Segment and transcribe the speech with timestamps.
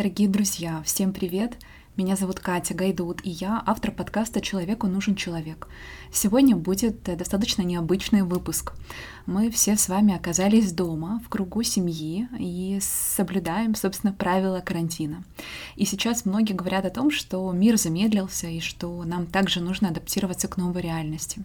[0.00, 1.58] Дорогие друзья, всем привет!
[1.96, 5.66] Меня зовут Катя Гайдут, и я автор подкаста «Человеку нужен человек».
[6.12, 8.72] Сегодня будет э, достаточно необычный выпуск.
[9.26, 15.24] Мы все с вами оказались дома, в кругу семьи, и соблюдаем, собственно, правила карантина.
[15.74, 20.46] И сейчас многие говорят о том, что мир замедлился, и что нам также нужно адаптироваться
[20.46, 21.42] к новой реальности.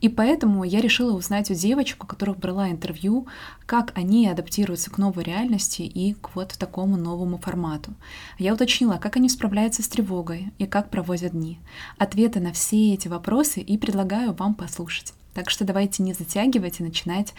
[0.00, 3.26] И поэтому я решила узнать у девочек, у которых брала интервью,
[3.66, 7.94] как они адаптируются к новой реальности и к вот такому новому формату.
[8.38, 11.58] Я уточнила, как они справляются с тревогой и как проводят дни.
[11.98, 15.14] Ответы на все эти вопросы и предлагаю вам послушать.
[15.34, 17.34] Так что давайте не затягивать и начинать.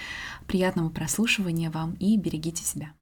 [0.47, 2.93] Приятного прослушивания вам и берегите себя.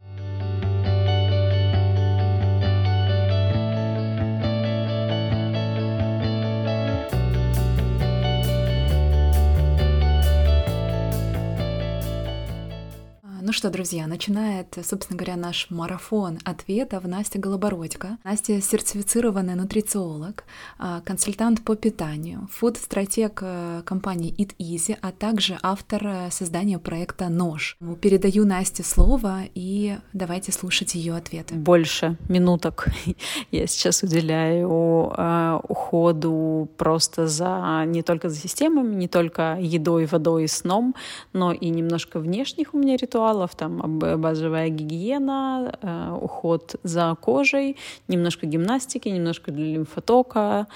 [13.48, 18.18] Ну что, друзья, начинает, собственно говоря, наш марафон ответов Настя Голобородько.
[18.26, 20.44] Настя сертифицированный нутрициолог,
[20.78, 27.30] а, консультант по питанию, фуд-стратег э, компании Eat Easy, а также автор э, создания проекта
[27.30, 27.78] «Нож».
[28.02, 31.56] Передаю Насте слово и давайте слушать ее ответы.
[31.56, 32.90] Больше минуток
[33.52, 40.44] я сейчас уделяю э, уходу просто за не только за системами, не только едой, водой
[40.44, 40.96] и сном,
[41.32, 47.76] но и немножко внешних у меня ритуалов, ритуалов, там базовая гигиена, э, уход за кожей,
[48.08, 50.68] немножко гимнастики, немножко для лимфотока,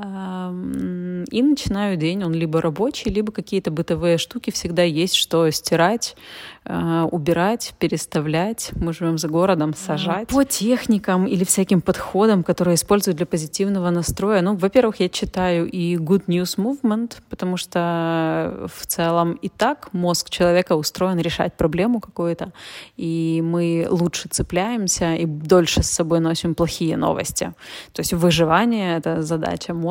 [0.00, 6.14] и начинаю день, он либо рабочий, либо какие-то бытовые штуки всегда есть, что стирать,
[6.70, 8.72] Э, убирать, переставлять.
[8.76, 10.28] Мы живем за городом, сажать.
[10.28, 14.42] По техникам или всяким подходам, которые используют для позитивного настроя.
[14.42, 20.28] Ну, во-первых, я читаю и Good News Movement, потому что в целом и так мозг
[20.28, 22.52] человека устроен решать проблему какую-то,
[22.98, 27.54] и мы лучше цепляемся и дольше с собой носим плохие новости.
[27.94, 29.87] То есть выживание— это задача мозга,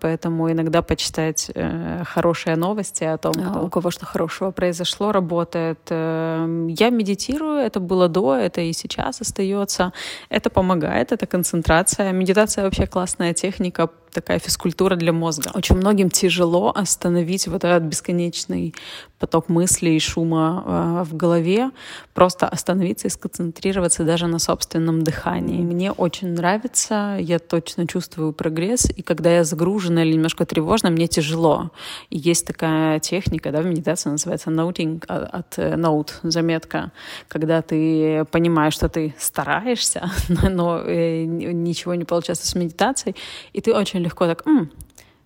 [0.00, 5.78] поэтому иногда почитать э, хорошие новости о том, а, у кого что хорошего произошло, работает
[5.90, 9.92] э, я медитирую, это было до, это и сейчас остается.
[10.28, 12.12] Это помогает, это концентрация.
[12.12, 15.50] Медитация вообще классная техника такая физкультура для мозга.
[15.54, 18.74] Очень многим тяжело остановить вот этот бесконечный
[19.18, 21.70] поток мыслей и шума э, в голове,
[22.14, 25.62] просто остановиться и сконцентрироваться даже на собственном дыхании.
[25.62, 31.08] Мне очень нравится, я точно чувствую прогресс, и когда я загружена или немножко тревожна, мне
[31.08, 31.70] тяжело.
[32.10, 36.92] И есть такая техника, да, в медитации называется noting а, от, от э, note, заметка,
[37.26, 43.16] когда ты понимаешь, что ты стараешься, но э, ничего не получается с медитацией,
[43.52, 44.70] и ты очень легко так, М,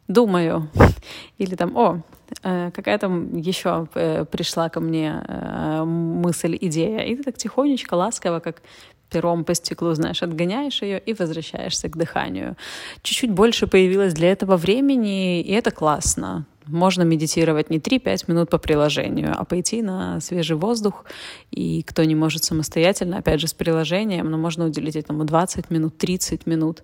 [0.09, 0.69] думаю,
[1.39, 2.03] или там, о,
[2.43, 7.95] э, какая там еще э, пришла ко мне э, мысль, идея, и ты так тихонечко,
[7.95, 8.63] ласково, как
[9.11, 12.57] пером по стеклу, знаешь, отгоняешь ее и возвращаешься к дыханию.
[13.03, 16.47] Чуть-чуть больше появилось для этого времени, и это классно.
[16.67, 21.05] Можно медитировать не 3-5 минут по приложению, а пойти на свежий воздух.
[21.51, 25.99] И кто не может самостоятельно, опять же, с приложением, но можно уделить этому 20 минут,
[25.99, 26.83] 30 минут.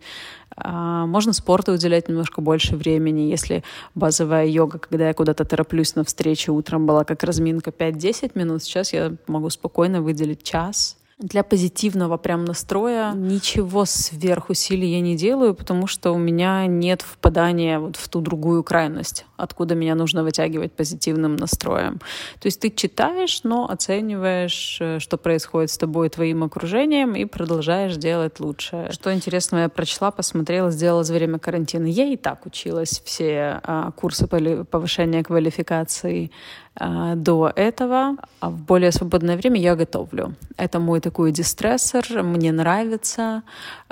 [0.57, 3.31] А, можно спорту уделять немножко больше времени.
[3.31, 8.63] Если базовая йога, когда я куда-то тороплюсь на встречу утром, была как разминка 5-10 минут,
[8.63, 15.53] сейчас я могу спокойно выделить час для позитивного прям настроя ничего сверхусилий я не делаю,
[15.53, 20.73] потому что у меня нет впадания вот в ту другую крайность, откуда меня нужно вытягивать
[20.73, 21.99] позитивным настроем.
[22.41, 27.97] То есть ты читаешь, но оцениваешь, э, что происходит с тобой, твоим окружением, и продолжаешь
[27.97, 28.89] делать лучше.
[28.93, 31.87] Что интересного я прочла, посмотрела, сделала за время карантина.
[31.87, 36.31] Я и так училась все а, курсы повышения квалификации
[36.79, 38.17] до этого.
[38.41, 40.35] А в более свободное время я готовлю.
[40.57, 43.43] Это мой такой дистрессор, мне нравится.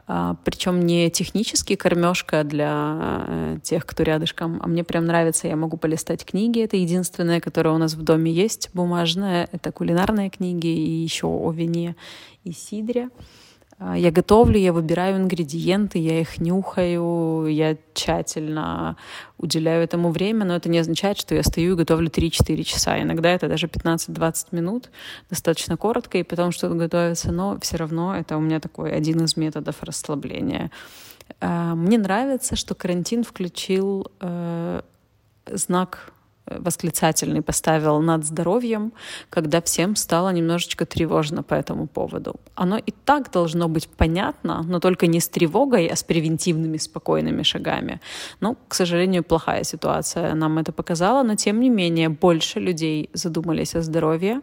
[0.07, 5.57] А, Причем не технический кормежка для э, тех, кто рядышком, а мне прям нравится, я
[5.57, 6.63] могу полистать книги.
[6.63, 9.49] Это единственное, которое у нас в доме есть, бумажное.
[9.51, 11.97] Это кулинарные книги и еще о вине
[12.45, 13.09] и сидре.
[13.79, 18.97] А, я готовлю, я выбираю ингредиенты, я их нюхаю, я тщательно
[19.39, 23.01] уделяю этому время, но это не означает, что я стою и готовлю 3-4 часа.
[23.01, 24.91] Иногда это даже 15-20 минут,
[25.29, 29.37] достаточно коротко, и потом что-то готовится, но все равно это у меня такой один из
[29.37, 30.71] методов расслабления.
[31.41, 34.81] А, мне нравится, что карантин включил э,
[35.47, 36.13] знак
[36.47, 38.93] восклицательный поставил над здоровьем,
[39.31, 42.37] когда всем стало немножечко тревожно по этому поводу.
[42.55, 47.43] Оно и так должно быть понятно, но только не с тревогой, а с превентивными спокойными
[47.43, 48.01] шагами.
[48.41, 53.75] Ну, к сожалению, плохая ситуация нам это показала, но тем не менее больше людей задумались
[53.75, 54.41] о здоровье,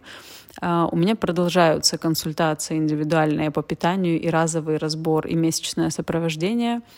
[0.62, 6.82] А, у меня продолжаются консультации индивидуальные по питанию и разовый разбор и месячное сопровождение—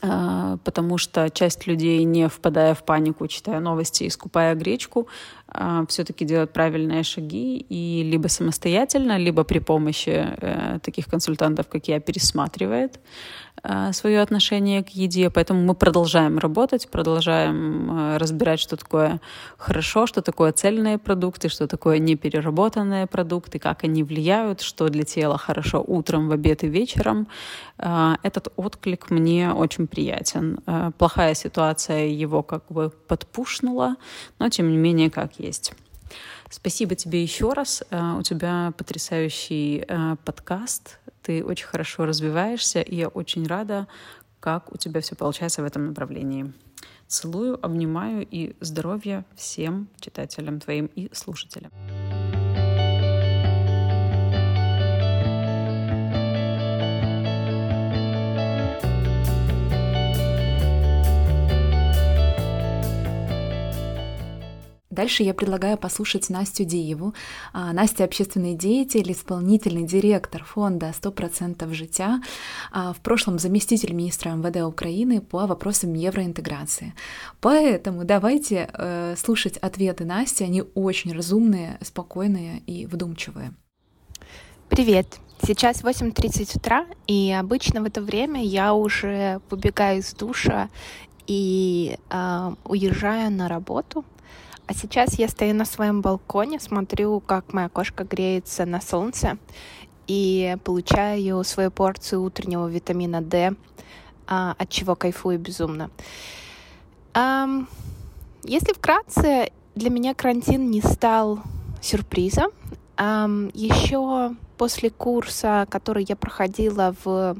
[0.00, 5.08] потому что часть людей, не впадая в панику, читая новости и скупая гречку,
[5.39, 5.39] а,
[5.88, 12.00] все-таки делают правильные шаги и либо самостоятельно, либо при помощи э, таких консультантов, как я,
[12.00, 13.00] пересматривает
[13.62, 19.20] Э, свое отношение к еде, поэтому мы продолжаем работать, продолжаем э, разбирать, что такое
[19.58, 25.36] хорошо, что такое цельные продукты, что такое непереработанные продукты, как они влияют, что для тела
[25.36, 27.26] хорошо утром, в обед и вечером.
[27.78, 30.58] Э, этот отклик мне очень приятен.
[30.98, 33.96] Плохая ситуация его как бы подпушнула,
[34.38, 35.72] но тем не менее как есть.
[36.50, 37.82] Спасибо тебе еще раз.
[37.90, 39.86] У тебя потрясающий
[40.24, 43.86] подкаст ты очень хорошо развиваешься, и я очень рада,
[44.40, 46.52] как у тебя все получается в этом направлении.
[47.06, 51.70] Целую, обнимаю и здоровья всем читателям твоим и слушателям.
[64.90, 67.14] Дальше я предлагаю послушать Настю Диеву.
[67.52, 72.20] А, Настя— общественный деятель, исполнительный директор фонда «100% життя»,
[72.72, 76.94] а, в прошлом заместитель министра МВД Украины по вопросам евроинтеграции.
[77.40, 83.52] Поэтому давайте э, слушать ответы Насти, они очень разумные, спокойные и вдумчивые.
[84.68, 85.20] Привет!
[85.46, 90.68] Сейчас 8.30 утра, и обычно в это время я уже выбегаю из душа
[91.28, 94.04] и э, уезжаю на работу.
[94.70, 99.36] А сейчас я стою на своем балконе, смотрю, как моя кошка греется на солнце
[100.06, 103.56] и получаю свою порцию утреннего витамина D,
[104.28, 105.90] а, от чего кайфую безумно.
[107.16, 111.40] Если вкратце, для меня карантин не стал
[111.82, 112.52] сюрпризом.
[112.96, 117.36] Еще после курса, который я проходила в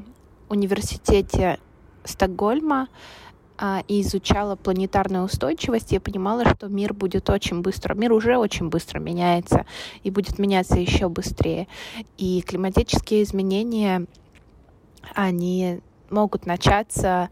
[0.49, 1.59] университете
[2.03, 2.89] Стокгольма,
[3.87, 8.99] и изучала планетарную устойчивость, я понимала, что мир будет очень быстро, мир уже очень быстро
[8.99, 9.65] меняется
[10.03, 11.67] и будет меняться еще быстрее.
[12.17, 14.07] И климатические изменения,
[15.13, 17.29] они могут начаться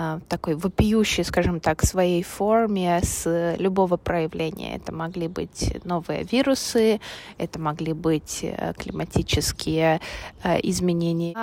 [0.00, 4.76] а, такой вопиющей, скажем так, своей форме с любого проявления.
[4.76, 7.00] Это могли быть новые вирусы,
[7.36, 10.00] это могли быть э, климатические
[10.44, 11.34] э, изменения.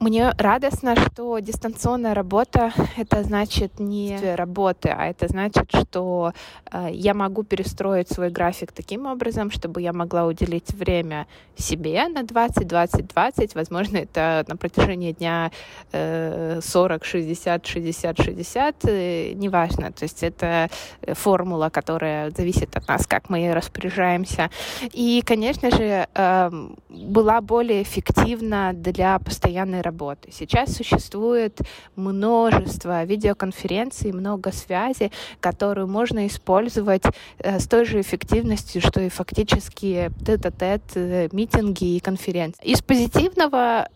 [0.00, 6.32] Мне радостно, что дистанционная работа— это значит не работы, а это значит, что
[6.72, 11.26] э, я могу перестроить свой график таким образом, чтобы я могла уделить время
[11.56, 13.54] себе на 20, 20, 20.
[13.54, 15.50] Возможно, это на протяжении дня
[15.92, 19.92] 40, 60, 60 60-60, э, неважно.
[19.92, 20.70] То есть это
[21.02, 24.50] э, формула, которая зависит от нас, как мы распоряжаемся.
[24.92, 30.30] И, конечно же, эм, была более эффективна для постоянной работы.
[30.32, 31.58] Сейчас существует
[31.96, 35.10] множество видеоконференций, много связи,
[35.40, 37.02] которую можно использовать
[37.38, 42.64] э, с той же эффективностью, что и фактически тет-а-тет митинги и конференции.
[42.64, 43.88] Из позитивного,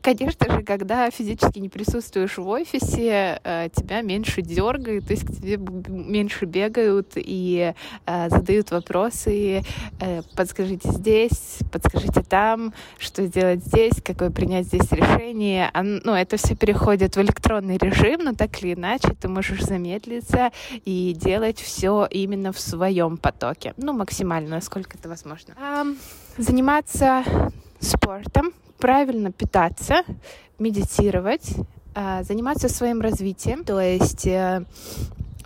[0.00, 5.32] конечно же, когда физически не присутствуешь в офисе, э, тебя меньше дергают, то есть к
[5.32, 5.56] тебе
[5.88, 7.74] меньше бегают и
[8.06, 9.62] э, задают вопросы,
[10.00, 15.70] э, подскажите здесь, подскажите там, что сделать здесь, какое принять здесь решение.
[15.72, 20.50] А, ну, это все переходит в электронный режим, но так или иначе ты можешь замедлиться
[20.84, 25.54] и делать все именно в своем потоке, ну, максимально, насколько это возможно.
[25.60, 25.84] А,
[26.36, 27.24] заниматься
[27.80, 30.02] спортом, правильно питаться,
[30.58, 31.54] медитировать,
[31.94, 34.64] заниматься своим развитием, то есть э,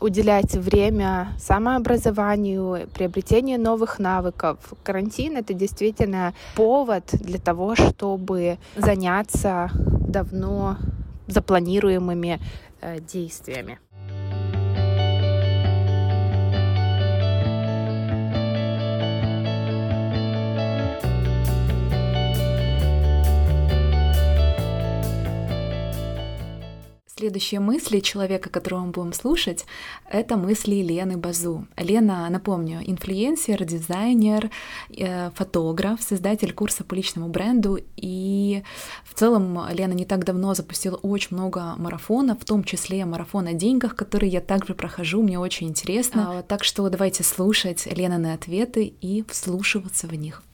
[0.00, 4.58] уделять время самообразованию, приобретению новых навыков.
[4.82, 10.76] Карантин— это действительно повод для того, чтобы заняться давно
[11.26, 12.40] запланируемыми
[12.80, 13.78] э, действиями.
[27.18, 29.66] Следующие мысли человека, которого мы будем слушать,
[30.08, 31.66] это мысли Лены Базу.
[31.76, 34.52] Лена, напомню, инфлюенсер, дизайнер,
[34.96, 37.80] э, фотограф, создатель курса по личному бренду.
[37.96, 38.62] И
[39.02, 43.52] в целом Лена не так давно запустила очень много марафонов, в том числе марафон о
[43.52, 46.38] деньгах, который я также прохожу, мне очень интересно.
[46.38, 50.44] А, так что давайте слушать Лены ответы и вслушиваться в них.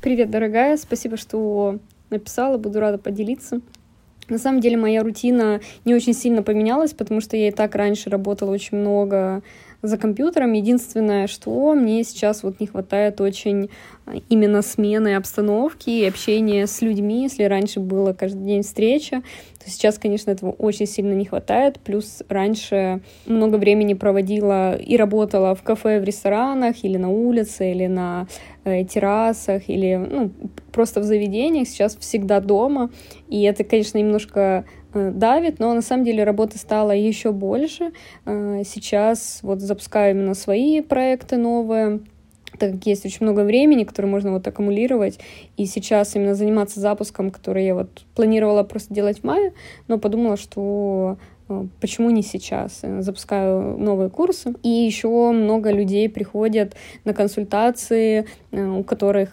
[0.00, 1.78] Привет, дорогая, спасибо, что
[2.10, 3.60] написала, буду рада поделиться.
[4.28, 8.10] На самом деле моя рутина не очень сильно поменялась, потому что я и так раньше
[8.10, 9.42] работала очень много
[9.82, 10.52] за компьютером.
[10.52, 13.70] Единственное, что мне сейчас вот не хватает очень
[14.06, 17.22] а, именно смены обстановки и общения с людьми.
[17.22, 19.22] Если раньше было каждый день встреча,
[19.62, 21.78] то сейчас, конечно, этого очень сильно не хватает.
[21.80, 27.86] Плюс раньше много времени проводила и работала в кафе, в ресторанах, или на улице, или
[27.86, 28.26] на
[28.64, 30.32] э, террасах, или ну,
[30.72, 31.68] просто в заведениях.
[31.68, 32.90] Сейчас всегда дома.
[33.28, 34.64] И это, конечно, немножко
[34.94, 37.92] давит, но на самом деле работы стало еще больше.
[38.24, 42.00] Э, сейчас вот запускаю именно свои проекты новые,
[42.58, 45.18] так как есть очень много времени, которое можно вот аккумулировать,
[45.56, 49.52] и сейчас именно заниматься запуском, который я вот планировала просто делать в мае,
[49.88, 51.18] но подумала, что
[51.48, 52.80] э, почему не сейчас?
[52.82, 59.32] Запускаю новые курсы, и еще много людей приходят на консультации, у которых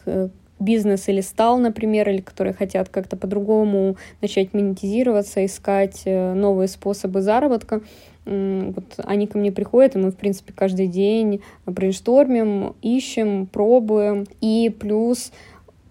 [0.59, 7.21] бизнес или стал, например, или которые хотят как-то по-другому начать монетизироваться, искать э, новые способы
[7.21, 7.81] заработка.
[8.25, 14.25] Вот они ко мне приходят, и мы, в принципе, каждый день брейнштормим, ищем, пробуем.
[14.41, 15.31] И плюс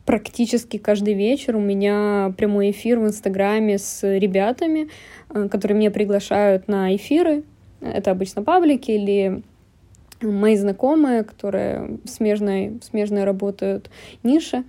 [0.05, 4.89] практически каждый вечер у меня прямой эфир в Инстаграме с ребятами,
[5.31, 7.45] э, которые меня приглашают на эфиры.
[7.81, 9.43] Это обычно паблики или
[10.33, 13.91] мои знакомые, которые смежной, смежной работают
[14.23, 14.65] нише.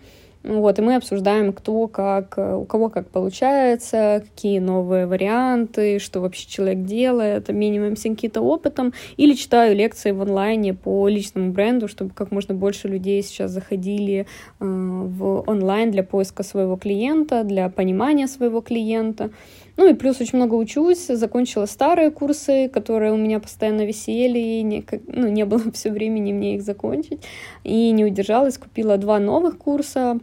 [0.47, 6.47] Вот, и мы обсуждаем, кто как, у кого как получается, какие новые варианты, что вообще
[6.47, 12.29] человек делает, обмениваемся каким-то опытом, или читаю лекции в онлайне по личному бренду, чтобы как
[12.29, 14.25] можно больше людей сейчас заходили э,
[14.59, 19.31] в онлайн для поиска своего клиента, для понимания своего клиента.
[19.77, 24.62] Ну и плюс очень много учусь, закончила старые курсы, которые у меня постоянно висели, и
[24.63, 27.22] не, ну, не было все времени мне их закончить,
[27.63, 30.20] и не удержалась, купила два новых курса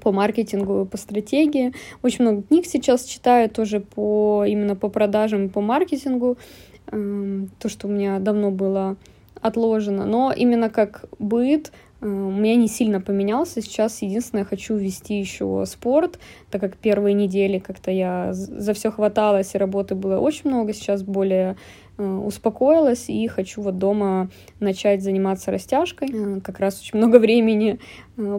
[0.00, 1.72] по маркетингу, по стратегии.
[2.02, 6.38] Очень много книг сейчас читаю тоже по именно по продажам, по маркетингу.
[6.90, 8.96] Эм, то, что у меня давно было
[9.40, 10.04] отложено.
[10.06, 13.60] Но именно как быт, у меня не сильно поменялся.
[13.60, 16.18] Сейчас единственное, хочу ввести еще спорт,
[16.50, 20.72] так как первые недели как-то я за все хваталась, и работы было очень много.
[20.72, 21.56] Сейчас более
[21.96, 26.10] э, успокоилась и хочу вот дома начать заниматься растяжкой.
[26.12, 27.80] Э, как раз очень много времени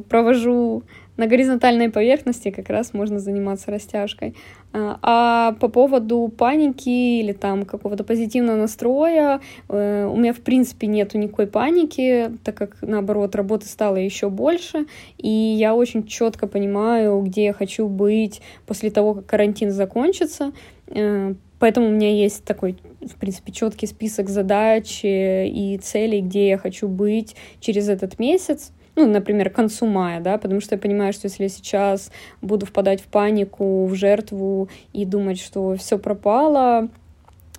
[0.07, 0.83] провожу
[1.19, 4.35] на горизонтальной поверхности как раз можно заниматься растяжкой.
[4.71, 10.87] А, а по поводу паники или там какого-то позитивного настроя, э, у меня в принципе
[10.87, 14.85] нету никакой паники, так как наоборот работы стало еще больше,
[15.17, 20.53] и я очень четко понимаю, где я хочу быть после того, как карантин закончится.
[20.87, 26.47] Э, поэтому у меня есть такой, в принципе, четкий список задач э, и целей, где
[26.47, 30.79] я хочу быть через этот месяц ну, например, к концу мая, да, потому что я
[30.79, 35.97] понимаю, что если я сейчас буду впадать в панику, в жертву и думать, что все
[35.97, 36.89] пропало,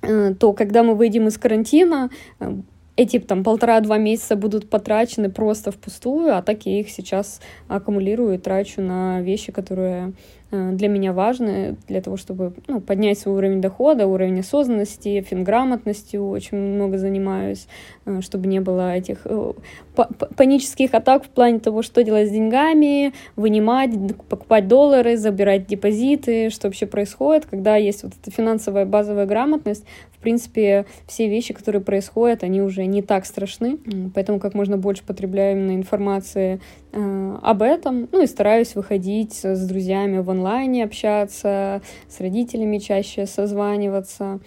[0.02, 2.52] э, то когда мы выйдем из карантина, э,
[2.97, 8.38] эти там полтора-два месяца будут потрачены просто впустую, а так я их сейчас аккумулирую и
[8.38, 10.12] трачу на вещи, которые
[10.52, 16.28] Э, для меня важны для того, чтобы ну, поднять свой уровень дохода, уровень осознанности, финграмотностью
[16.28, 17.68] очень много занимаюсь,
[18.21, 19.52] чтобы не было этих э,
[20.37, 23.90] панических атак в плане того, что делать с деньгами, вынимать,
[24.29, 29.85] покупать доллары, забирать депозиты, что вообще происходит, когда есть вот эта финансовая базовая грамотность,
[30.21, 33.79] в принципе, все вещи, которые происходят, они уже не так страшны,
[34.14, 36.61] поэтому как можно больше потребляю именно информации
[36.93, 43.25] э, об этом, ну и стараюсь выходить с друзьями в онлайне, общаться, с родителями чаще
[43.25, 44.40] созваниваться,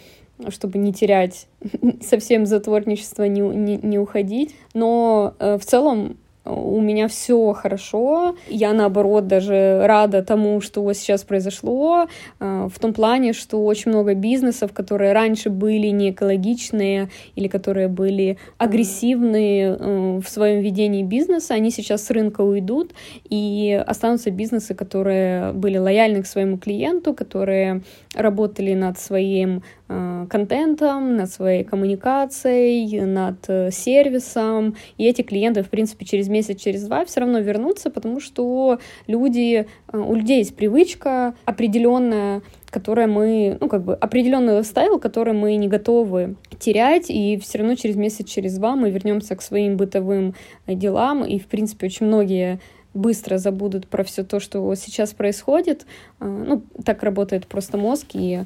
[0.50, 1.48] чтобы не терять
[2.02, 4.56] совсем затворничество, не, не, не уходить.
[4.74, 8.36] Но э, в целом у меня все хорошо.
[8.50, 12.08] Я, наоборот, даже рада тому, что сейчас произошло,
[12.40, 17.88] э, в том плане, что очень много бизнесов, которые раньше были не экологичные или которые
[17.88, 22.92] были агрессивные э, в своем ведении бизнеса, они сейчас с рынка уйдут,
[23.30, 27.84] и останутся бизнесы, которые были лояльны к своему клиенту, которые
[28.16, 34.76] работали над своим Э, контентом, над своей коммуникацией, над сервисом.
[34.98, 39.66] И эти клиенты, в принципе, через месяц, через два все равно вернутся, потому что люди,
[39.92, 45.56] э, у людей есть привычка определенная, которая мы, ну, как бы определенный лайфстайл, который мы
[45.56, 50.34] не готовы терять, и все равно через месяц, через два мы вернемся к своим бытовым
[50.68, 52.60] делам, и, в принципе, очень многие
[52.94, 55.86] быстро забудут про все то, что сейчас происходит.
[56.20, 58.44] Ну, так работает просто мозг, и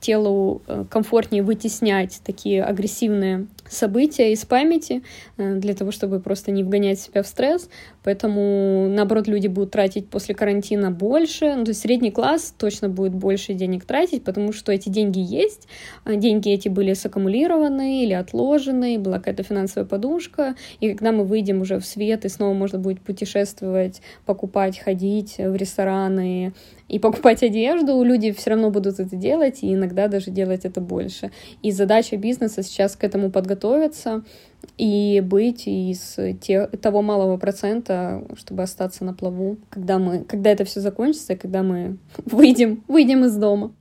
[0.00, 5.02] телу э, комфортнее вытеснять такие агрессивные события из памяти
[5.36, 7.68] э, для того, чтобы просто не вгонять себя в стресс.
[8.02, 11.54] Поэтому, наоборот, люди будут тратить после карантина больше.
[11.54, 15.68] Ну, то есть средний класс точно будет больше денег тратить, потому что эти деньги есть.
[16.04, 20.54] А деньги эти были саккумулированы или отложены, была какая-то финансовая подушка.
[20.80, 25.54] И когда мы выйдем уже в свет, и снова можно будет путешествовать, покупать, ходить в
[25.54, 26.52] рестораны,
[26.88, 29.27] и покупать одежду, люди все равно будут это делать,
[29.62, 31.30] и иногда даже делать это больше.
[31.62, 34.24] И задача бизнеса сейчас к этому подготовиться
[34.76, 40.64] и быть из те, того малого процента, чтобы остаться на плаву, когда, мы, когда это
[40.64, 43.72] все закончится, когда мы выйдем, выйдем из дома.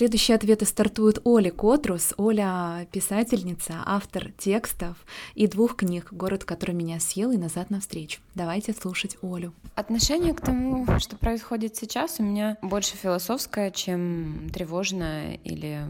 [0.00, 2.14] Следующие ответы стартуют Оля Котрус.
[2.16, 4.96] Оля— писательница, автор текстов
[5.34, 8.22] и двух книг «Город, который меня съел» и «Назад навстречу».
[8.34, 9.52] Давайте слушать Олю.
[9.74, 15.82] Отношение к тому, что происходит сейчас, у меня больше философское, чем тревожное или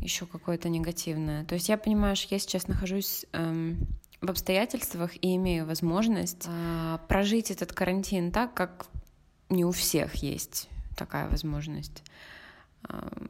[0.00, 1.44] еще какое-то негативное.
[1.44, 3.86] То есть я понимаю, что я сейчас нахожусь эм,
[4.22, 8.86] в обстоятельствах и имею возможность э, прожить этот карантин так, как
[9.50, 12.02] не у всех есть такая возможность.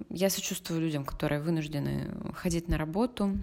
[0.08, 3.36] Я сочувствую людям, которые вынуждены ходить на работу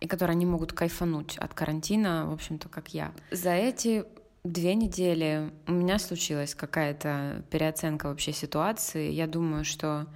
[0.00, 3.12] и которые не могут кайфануть от карантина, в общем-то, как я.
[3.30, 4.04] За эти
[4.44, 9.10] две недели у меня случилась какая-то переоценка вообще ситуации.
[9.10, 10.06] Я думаю, что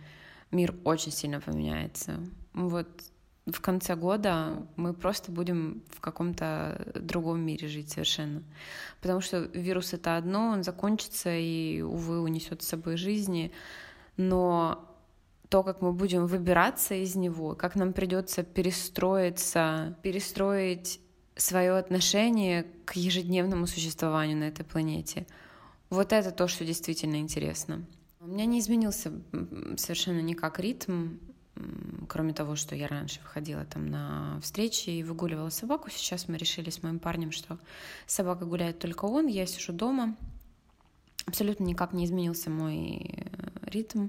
[0.51, 2.21] мир очень сильно поменяется.
[2.53, 2.89] Вот
[3.47, 8.43] в конце года мы просто будем в каком-то другом мире жить совершенно.
[9.01, 13.53] Потому что вирус это одно, он закончится и, увы, унесет с собой жизни.
[14.17, 14.88] Но
[15.49, 21.01] то, как мы будем выбираться из него, как нам придется перестроиться, перестроить
[21.37, 25.27] свое отношение к ежедневному существованию на этой планете.
[25.89, 27.85] Вот это то, что действительно интересно.
[28.21, 29.13] У меня не изменился
[29.77, 31.17] совершенно никак ритм,
[32.09, 35.89] кроме того, что я раньше выходила там на встречи и выгуливала собаку.
[35.91, 37.59] Сейчас мы решили с моим парнем, что
[38.07, 40.17] собака гуляет только он, я сижу дома.
[41.29, 43.29] Абсолютно никак не изменился мой
[43.63, 44.09] ритм.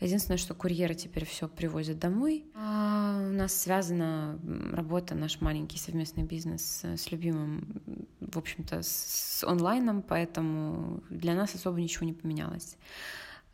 [0.00, 2.44] Единственное, что курьеры теперь все привозят домой.
[2.56, 4.36] А у нас связана
[4.72, 7.80] работа, наш маленький совместный бизнес с любимым,
[8.20, 12.76] в общем-то, с онлайном, поэтому для нас особо ничего не поменялось.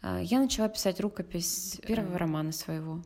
[0.00, 3.02] А, я начала писать рукопись первого романа своего.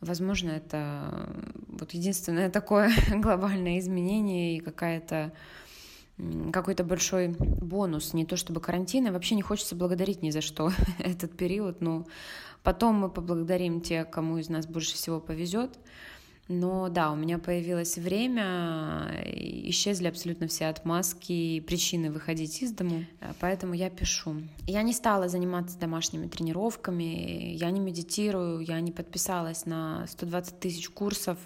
[0.00, 1.32] Возможно, это
[1.68, 5.32] вот единственное такое глобальное изменение и какая-то
[6.52, 10.72] какой-то большой бонус, не то чтобы карантин, а вообще не хочется благодарить ни за что
[10.98, 12.06] этот период, но
[12.62, 15.78] потом мы поблагодарим тех, кому из нас больше всего повезет.
[16.52, 23.04] Но да, у меня появилось время, исчезли абсолютно все отмазки и причины выходить из дому,
[23.38, 24.34] поэтому я пишу.
[24.66, 30.88] Я не стала заниматься домашними тренировками, я не медитирую, я не подписалась на 120 тысяч
[30.88, 31.38] курсов,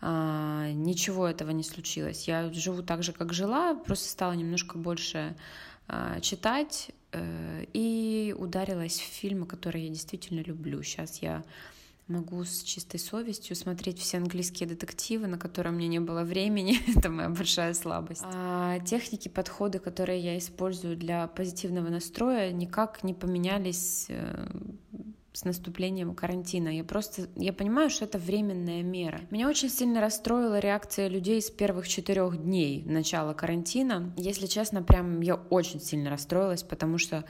[0.00, 2.28] ничего этого не случилось.
[2.28, 5.36] Я живу так же, как жила, просто стала немножко больше
[5.88, 10.82] а, читать э, и ударилась в фильмы, которые я действительно люблю.
[10.82, 11.42] Сейчас я
[12.08, 16.78] могу с чистой совестью смотреть все английские детективы, на которые мне не было времени.
[16.96, 18.22] Это моя большая слабость.
[18.24, 24.46] А техники, подходы, которые я использую для позитивного настроя, никак не поменялись э,
[25.38, 26.68] с наступлением карантина.
[26.68, 29.20] Я просто, я понимаю, что это временная мера.
[29.30, 34.12] Меня очень сильно расстроила реакция людей с первых четырех дней начала карантина.
[34.16, 37.24] Если честно, прям я очень сильно расстроилась, потому что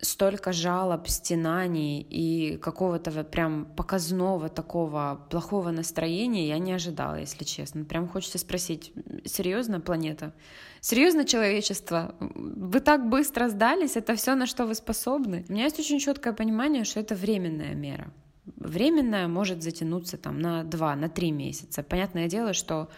[0.00, 7.84] столько жалоб, стенаний и какого-то прям показного такого плохого настроения я не ожидала, если честно.
[7.84, 8.92] Прям хочется спросить,
[9.24, 10.32] серьезно, планета?
[10.80, 12.14] Серьезно, человечество?
[12.20, 13.96] Вы так быстро сдались?
[13.96, 15.44] Это все, на что вы способны?
[15.48, 18.12] У меня есть очень четкое понимание, что это временная мера.
[18.56, 21.82] Временная может затянуться там на два, на три месяца.
[21.82, 22.90] Понятное дело, что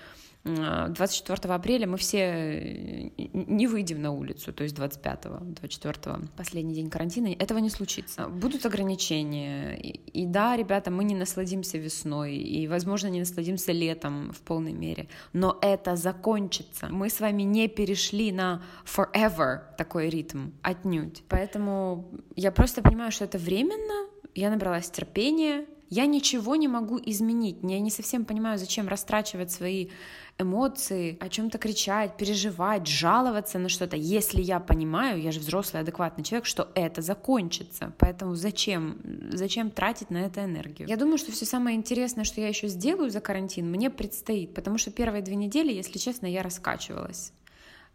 [0.47, 6.89] 24 апреля мы все э, не выйдем на улицу, то есть 25-го, 24-го, последний день
[6.89, 8.29] карантина, этого не случится.
[8.29, 14.33] Будут ограничения, и, и да, ребята, мы не насладимся весной, и, возможно, не насладимся летом
[14.33, 16.89] в полной мере, но это закончится.
[16.91, 21.25] Мы с вами не перешли на forever такой ритм, отнюдь.
[21.29, 27.59] Поэтому я просто понимаю, что это временно, я набралась терпения, Я ничего не могу изменить.
[27.63, 29.89] Я не совсем понимаю, зачем растрачивать свои
[30.39, 36.25] эмоции, о чем-то кричать, переживать, жаловаться на что-то, если я понимаю, я же взрослый, адекватный
[36.25, 37.93] человек, что это закончится.
[37.99, 38.99] Поэтому зачем?
[39.33, 40.89] Зачем тратить на это энергию?
[40.89, 44.79] Я думаю, что все самое интересное, что я еще сделаю за карантин, мне предстоит, потому
[44.79, 47.33] что первые две недели, если честно, я раскачивалась.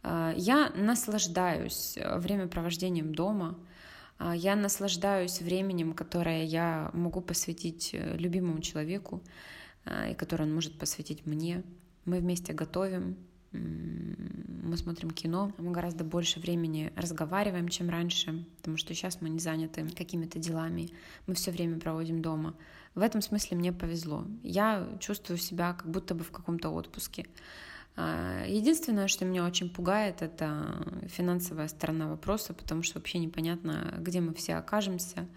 [0.03, 3.57] А, я наслаждаюсь э, времяпровождением дома,
[4.17, 9.21] а, я наслаждаюсь временем, которое я могу посвятить э, любимому человеку,
[9.85, 11.63] а, и которое он может посвятить мне.
[12.05, 13.17] Мы вместе готовим,
[13.51, 19.39] мы смотрим кино, мы гораздо больше времени разговариваем, чем раньше, потому что сейчас мы не
[19.39, 20.89] заняты какими-то делами,
[21.27, 22.55] мы все время проводим дома.
[22.95, 24.25] В этом смысле мне повезло.
[24.43, 27.25] Я чувствую себя как будто бы в каком-то отпуске.
[27.95, 34.21] А, единственное, что меня очень пугает, это финансовая сторона вопроса, потому что вообще непонятно, где
[34.21, 35.27] мы все окажемся,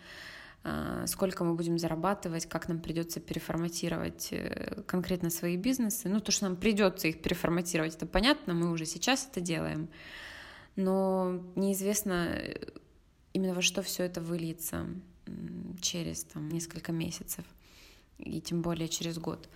[1.06, 6.08] сколько мы будем зарабатывать, как нам придется переформатировать э, конкретно свои бизнесы.
[6.08, 9.90] Ну, то, что нам придется их переформатировать, это понятно, мы уже сейчас это делаем,
[10.76, 12.68] но неизвестно э,
[13.34, 14.86] именно во что все это выльется
[15.82, 17.44] через там, несколько месяцев
[18.18, 19.48] и тем более через год.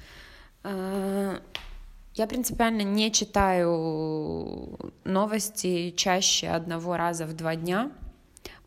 [0.63, 1.41] А,
[2.15, 7.93] я принципиально не читаю новости чаще одного раза в два дня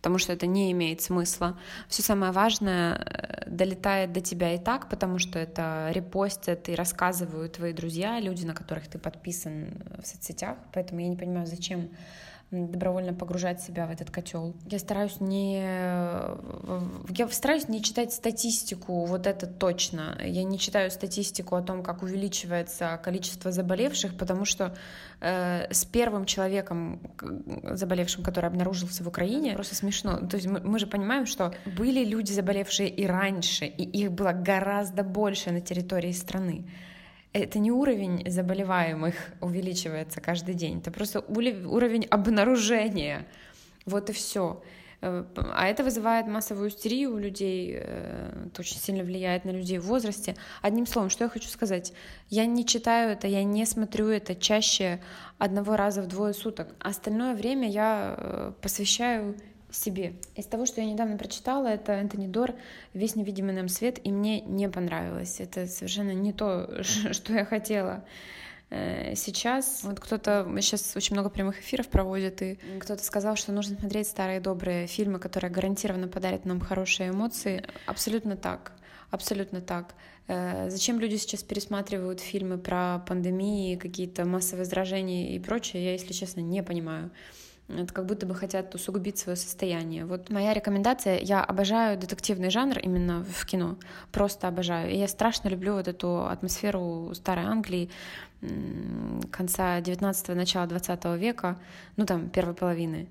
[0.01, 1.59] потому что это не имеет смысла.
[1.87, 7.53] Все самое важное э, долетает до тебя и так, потому что это репостят и рассказывают
[7.53, 11.91] твои друзья, люди, на которых ты подписан в соцсетях, поэтому я не понимаю, зачем
[12.51, 14.53] добровольно погружать себя в этот котел.
[14.65, 20.17] Я стараюсь не я стараюсь не читать статистику, вот это точно.
[20.21, 24.75] Я не читаю статистику о том, как увеличивается количество заболевших, потому что
[25.21, 26.99] э, с первым человеком
[27.63, 30.17] заболевшим, который обнаружился в Украине, просто смешно.
[30.17, 34.33] То есть мы, мы же понимаем, что были люди заболевшие и раньше, и их было
[34.33, 36.65] гораздо больше на территории страны
[37.33, 43.25] это не уровень заболеваемых увеличивается каждый день, это просто уровень обнаружения.
[43.85, 44.61] Вот и все.
[45.01, 49.79] Э, а это вызывает массовую истерию у людей, э, это очень сильно влияет на людей
[49.79, 50.35] в возрасте.
[50.61, 51.93] Одним словом, что я хочу сказать,
[52.29, 55.01] я не читаю это, я не смотрю это чаще
[55.37, 56.75] одного раза в двое суток.
[56.79, 58.53] Остальное время я э,
[59.71, 60.13] себе.
[60.36, 62.53] Из того, что я недавно прочитала, это Энтони Дор
[62.93, 65.39] «Весь невидимый нам свет», и мне не понравилось.
[65.39, 68.03] Это совершенно не то, что я хотела
[68.69, 69.84] э, сейчас.
[69.84, 74.39] Вот кто-то сейчас очень много прямых эфиров проводит, и кто-то сказал, что нужно смотреть старые
[74.39, 77.63] добрые фильмы, которые гарантированно подарят нам хорошие эмоции.
[77.86, 78.73] Абсолютно так.
[79.10, 79.93] Абсолютно так.
[80.27, 86.13] Э, зачем люди сейчас пересматривают фильмы про пандемии, какие-то массовые заражения и прочее, я, если
[86.13, 87.12] честно, не понимаю.
[87.77, 90.05] Это как будто бы хотят усугубить свое состояние.
[90.05, 93.77] Вот моя рекомендация, я обожаю детективный жанр именно в кино,
[94.12, 94.91] просто обожаю.
[94.91, 97.89] И я страшно люблю вот эту атмосферу старой Англии
[99.31, 101.57] конца 19-го, начала 20 века,
[101.95, 103.07] ну там первой половины.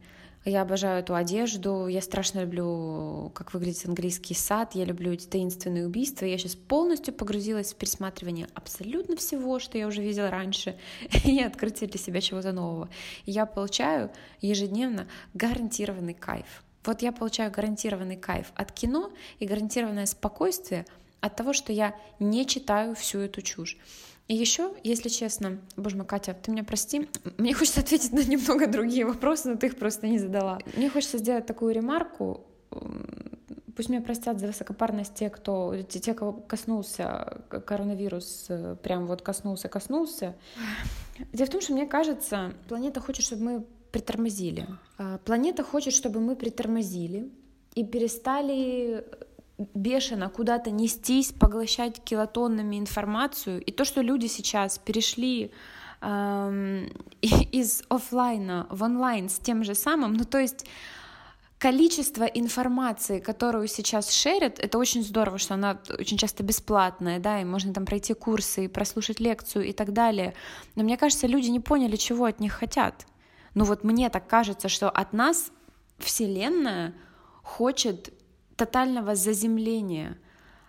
[0.47, 5.87] Я обожаю эту одежду, я страшно люблю, как выглядит английский сад, я люблю эти таинственные
[5.87, 6.25] убийства.
[6.25, 10.79] Я сейчас полностью погрузилась в пересматривание абсолютно всего, что я уже видела раньше,
[11.25, 12.89] и открытие для себя чего-то нового.
[13.27, 16.65] Я получаю ежедневно гарантированный кайф.
[16.87, 20.87] Вот я получаю гарантированный кайф от кино и гарантированное спокойствие
[21.21, 23.77] от того, что я не читаю всю эту чушь.
[24.31, 28.69] И еще, если честно, боже мой, Катя, ты меня прости, мне хочется ответить на немного
[28.69, 30.61] другие вопросы, но ты их просто не задала.
[30.77, 32.47] Мне хочется сделать такую ремарку,
[33.75, 39.67] пусть меня простят за высокопарность те, кто, те, кого коснулся коронавирус, э, прям вот коснулся,
[39.67, 40.37] коснулся.
[41.33, 44.69] Дело в том, что мне кажется, планета хочет, чтобы мы притормозили.
[44.97, 47.33] А, планета хочет, чтобы мы притормозили
[47.75, 49.05] и перестали
[49.75, 53.63] бешено куда-то нестись, поглощать килотоннами информацию.
[53.63, 55.53] И то, что люди сейчас перешли
[56.01, 56.89] эм,
[57.21, 60.67] из офлайна в онлайн с тем же самым, ну то есть
[61.59, 67.45] количество информации, которую сейчас шерят, это очень здорово, что она очень часто бесплатная, да, и
[67.45, 70.33] можно там пройти курсы, и прослушать лекцию и так далее.
[70.75, 73.07] Но мне кажется, люди не поняли, чего от них хотят.
[73.55, 75.51] Ну вот мне так кажется, что от нас
[75.99, 76.95] Вселенная
[77.43, 78.11] хочет
[78.61, 80.19] тотального заземления,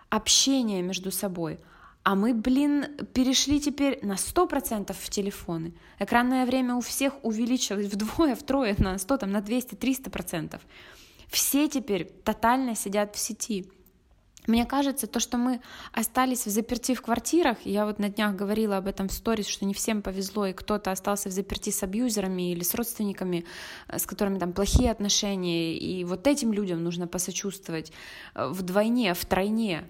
[0.08, 1.58] общения между собой.
[2.04, 5.74] А мы, блин, перешли теперь на 100% в телефоны.
[5.98, 10.58] Экранное время у всех увеличилось вдвое, втрое, на 100, там, на 200, 300%.
[11.28, 13.70] Все теперь тотально сидят в сети.
[14.48, 15.60] Мне кажется, то, что мы
[15.92, 19.64] остались в заперти в квартирах, я вот на днях говорила об этом в сторис, что
[19.64, 23.44] не всем повезло, и кто-то остался в заперти с абьюзерами или с родственниками,
[23.86, 27.92] э, с которыми там плохие отношения, и вот этим людям нужно посочувствовать
[28.34, 29.88] э, вдвойне, втройне.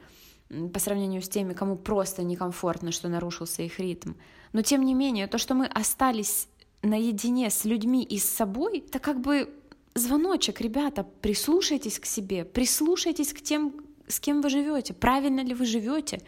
[0.75, 4.13] по сравнению с теми, кому просто некомфортно, что нарушился их ритм.
[4.53, 6.47] Но тем не менее, то, что мы остались
[6.83, 9.49] наедине с людьми и с собой, это как бы
[9.95, 13.75] звоночек, ребята, прислушайтесь к себе, прислушайтесь к тем,
[14.13, 16.23] с кем вы живете, правильно ли вы живете,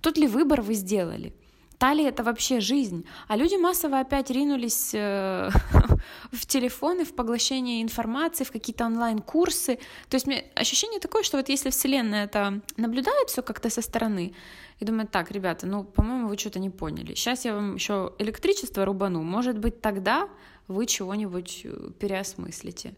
[0.00, 1.32] тот ли выбор вы сделали.
[1.78, 3.04] Та ли это вообще жизнь?
[3.28, 5.50] А люди массово опять ринулись э,
[6.32, 9.78] в телефоны, в поглощение информации, в какие-то онлайн-курсы.
[10.08, 14.34] То есть мне ощущение такое, что вот если Вселенная это наблюдает все как-то со стороны,
[14.78, 17.14] и думает, так, ребята, ну, по-моему, вы что-то не поняли.
[17.14, 19.22] Сейчас я вам еще электричество рубану.
[19.22, 20.28] Может быть, тогда
[20.68, 22.94] вы чего-нибудь э, переосмыслите.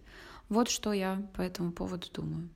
[0.48, 2.48] Вот что я по этому поводу думаю.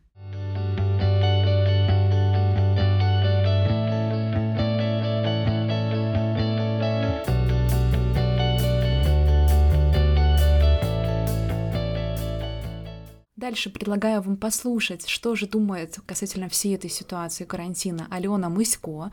[13.43, 19.11] Дальше предлагаю вам послушать, что же думает касательно всей этой ситуации карантина Алена Мысько.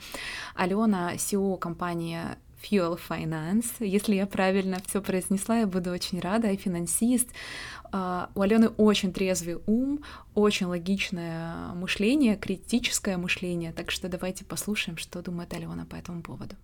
[0.54, 2.22] Алена SEO компании
[2.62, 3.66] Fuel Finance.
[3.80, 6.52] Если я правильно все произнесла, я буду очень рада.
[6.52, 7.30] И финансист.
[7.92, 10.04] А, у Алены очень трезвый ум,
[10.36, 13.74] очень логичное мышление, критическое мышление.
[13.74, 16.56] Так что давайте послушаем, что думает Алена по этому поводу.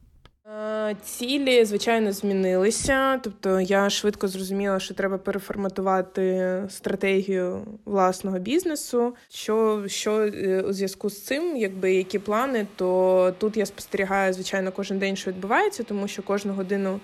[0.53, 3.17] Е, цілі, звичайно, змінилися.
[3.17, 9.15] Тобто я швидко зрозуміла, що треба переформатувати стратегію власного бізнесу.
[9.29, 14.71] Що що е, у зв'язку з цим, якби які плани, то тут я спостерігаю, звичайно,
[14.71, 16.99] кожен день, що відбувається, тому що кожну годину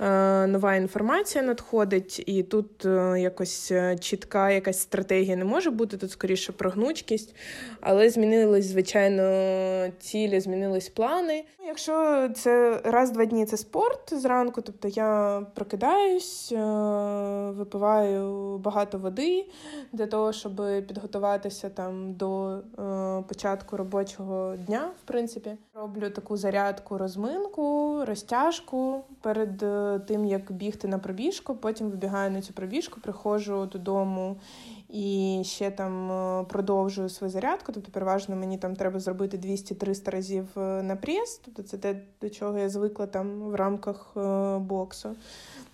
[0.00, 2.84] е, нова інформація надходить, і тут
[3.18, 5.96] якось чітка якась стратегія не може бути.
[5.96, 7.34] Тут скоріше про гнучкість,
[7.80, 9.22] але змінились, звичайно,
[10.00, 11.44] цілі, змінились плани.
[11.66, 16.56] Якщо це раз-два дні це спорт зранку, тобто я прокидаюсь, е,
[17.50, 19.46] випиваю багато води
[19.92, 25.56] для того, щоб підготуватися там до е, початку робочого дня, в принципі.
[25.74, 31.54] Роблю таку зарядку, розминку, розтяжку перед е, тим, як бігти на пробіжку.
[31.54, 34.36] Потім вибігаю на цю пробіжку, приходжу додому
[34.88, 37.72] і ще там е, продовжую свою зарядку.
[37.72, 41.40] Тобто, переважно мені там треба зробити 200-300 разів е, на прес.
[41.44, 45.16] Тобто це те, до чого я звикла там в рамках е, боксу.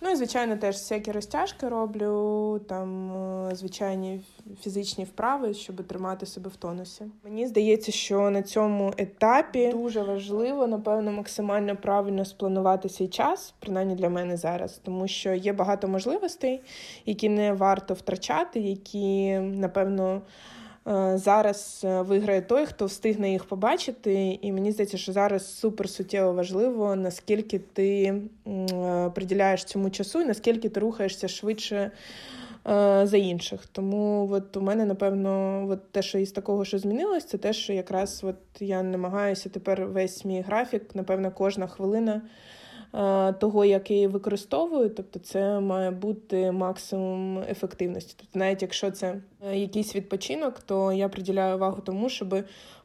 [0.01, 3.11] Ну і звичайно, теж всякі розтяжки роблю, там
[3.55, 4.21] звичайні
[4.61, 7.05] фізичні вправи, щоб тримати себе в тонусі.
[7.23, 13.95] Мені здається, що на цьому етапі дуже важливо, напевно, максимально правильно спланувати свій час, принаймні
[13.95, 16.61] для мене зараз, тому що є багато можливостей,
[17.05, 19.02] які не варто втрачати, які
[19.39, 20.21] напевно.
[20.87, 25.89] Е, зараз е, виграє той, хто встигне їх побачити, і мені здається, що зараз супер
[25.89, 31.91] суттєво важливо, наскільки ти е, приділяєш цьому часу, і наскільки ти рухаєшся швидше
[33.03, 33.65] за інших.
[33.71, 37.73] Тому от у мене, напевно, от те, що із такого, що змінилось, це те, що
[37.73, 42.21] якраз от я намагаюся тепер весь мій графік, напевно, кожна хвилина.
[43.39, 48.15] Того, як я її використовую, тобто це має бути максимум ефективності.
[48.17, 49.21] Тобто, навіть якщо це
[49.53, 52.35] якийсь відпочинок, то я приділяю увагу тому, щоб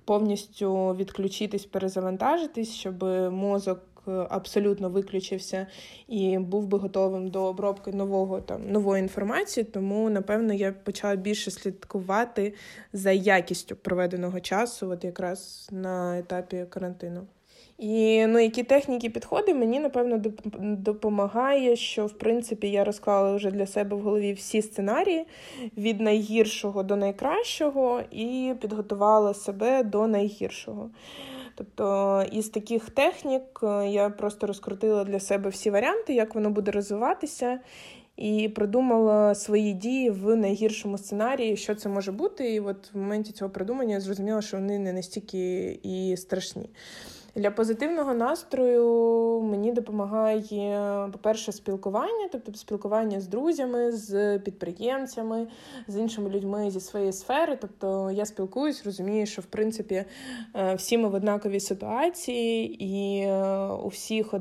[0.04, 3.80] повністю відключитись, перезавантажитись, щоб мозок
[4.28, 5.66] абсолютно виключився
[6.06, 9.64] і був би готовим до обробки нового там нової інформації.
[9.64, 12.54] Тому напевно я почала більше слідкувати
[12.92, 17.26] за якістю проведеного часу, от якраз на етапі карантину.
[17.78, 20.22] І ну, які техніки підходи мені напевно
[20.60, 25.26] допомагає, що в принципі я розклала вже для себе в голові всі сценарії
[25.76, 30.90] від найгіршого до найкращого, і підготувала себе до найгіршого.
[31.54, 36.70] Тобто із таких технік е, я просто розкрутила для себе всі варіанти, як воно буде
[36.70, 37.60] розвиватися,
[38.16, 42.54] і продумала свої дії в найгіршому сценарії, що це може бути.
[42.54, 46.68] І от в моменті цього продумання я зрозуміла, що вони не настільки і страшні.
[47.34, 55.46] Для позитивного настрою мені допомагає, по-перше, спілкування, тобто спілкування з друзями, з підприємцями,
[55.88, 57.58] з іншими людьми зі своєї сфери.
[57.60, 60.04] Тобто я спілкуюсь, розумію, що в принципі
[60.54, 64.34] е, всі ми в однаковій ситуації, і е, у всіх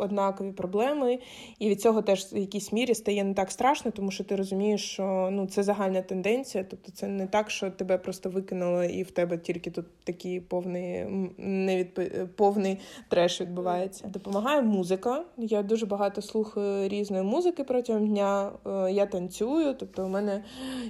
[0.00, 1.18] однакові проблеми.
[1.58, 4.92] І від цього теж в якійсь мірі стає не так страшно, тому що ти розумієш,
[4.92, 6.64] що ну це загальна тенденція.
[6.70, 11.06] Тобто, це не так, що тебе просто викинуло, і в тебе тільки тут такий повний
[11.38, 12.00] невідп
[12.36, 14.08] повний треш відбувається.
[14.08, 15.24] Допомагає музика.
[15.36, 18.50] Я дуже багато слухаю різної музики протягом дня.
[18.66, 20.44] Е, я танцюю, тобто у мене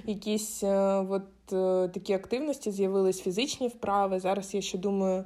[0.05, 4.19] якісь е, от е, такі активності з'явились фізичні вправи.
[4.19, 5.25] Зараз я ще думаю.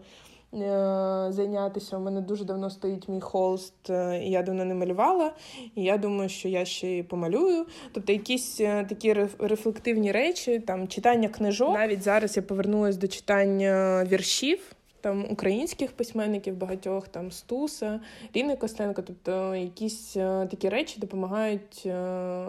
[1.30, 1.97] Зайнятися.
[1.97, 5.32] У мене дуже давно стоїть мій холст, і я давно не малювала.
[5.76, 7.65] І я думаю, що я ще й помалюю.
[7.91, 11.73] Тобто якісь такі рефлективні речі, там читання книжок.
[11.73, 14.76] Навіть зараз я повернулася до читання віршів.
[15.03, 17.99] Там українських письменників, багатьох там Стуса,
[18.33, 19.01] Ріни Костенко.
[19.01, 22.45] Тобто якісь е, такі речі допомагають е,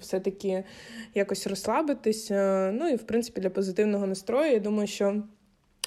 [0.00, 0.64] все-таки
[1.14, 2.70] якось розслабитися.
[2.74, 4.52] Ну і в принципі для позитивного настрою.
[4.52, 5.22] Я думаю, що.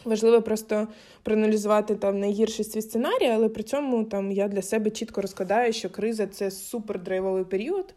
[0.05, 0.87] Важливо просто
[1.23, 5.89] проаналізувати там найгірші свій сценарій, але при цьому там я для себе чітко розкладаю, що
[5.89, 7.93] криза це супер драйвовий період,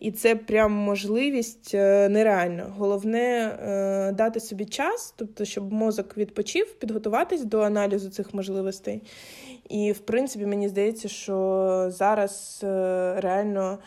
[0.00, 2.66] і це прям можливість е, нереальна.
[2.76, 9.02] Головне е, дати собі час, тобто, щоб мозок відпочив, підготуватись до аналізу цих можливостей.
[9.68, 13.78] І в принципі, мені здається, що зараз е, реально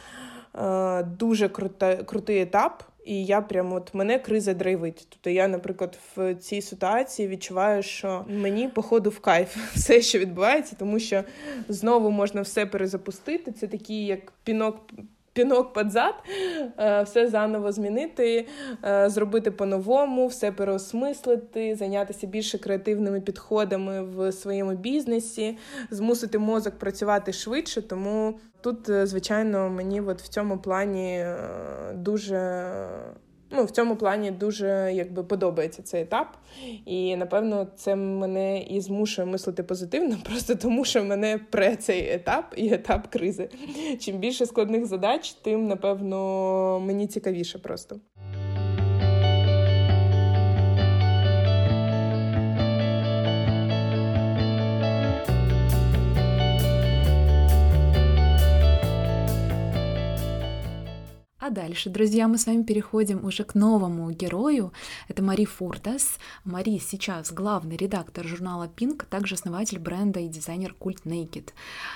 [1.18, 2.84] дуже крута, крутий етап.
[3.06, 5.08] І я прямо от мене криза драйвить.
[5.10, 10.76] Тобто я, наприклад, в цій ситуації відчуваю, що мені походу в кайф все, що відбувається,
[10.80, 11.24] тому що
[11.70, 13.52] знову можна все перезапустити.
[13.52, 14.92] Це такий як пінок
[15.36, 16.14] пінок під зад,
[16.80, 18.48] е, все заново змінити,
[18.86, 25.58] е, зробити по-новому, все переосмислити, зайнятися більше креативними підходами в своєму бізнесі,
[25.90, 27.82] змусити мозок працювати швидше.
[27.82, 31.26] Тому тут, е, звичайно, мені от в цьому плані
[31.94, 32.72] дуже
[33.56, 36.38] ну, в цьому плані дуже якби подобається цей етап.
[36.86, 42.54] І напевно це мене і змушує мислити позитивно, просто тому що мене пре цей етап
[42.58, 43.50] і етап кризи.
[44.00, 48.00] Чим більше складних задач, тим напевно мені цікавіше просто.
[61.45, 64.73] А дальше, друзья, мы с вами переходим уже к новому герою.
[65.09, 66.19] Это Мари Фуртас.
[66.45, 71.53] Мари сейчас главный редактор журнала Pink, также основатель бренда и дизайнер Cult Naked.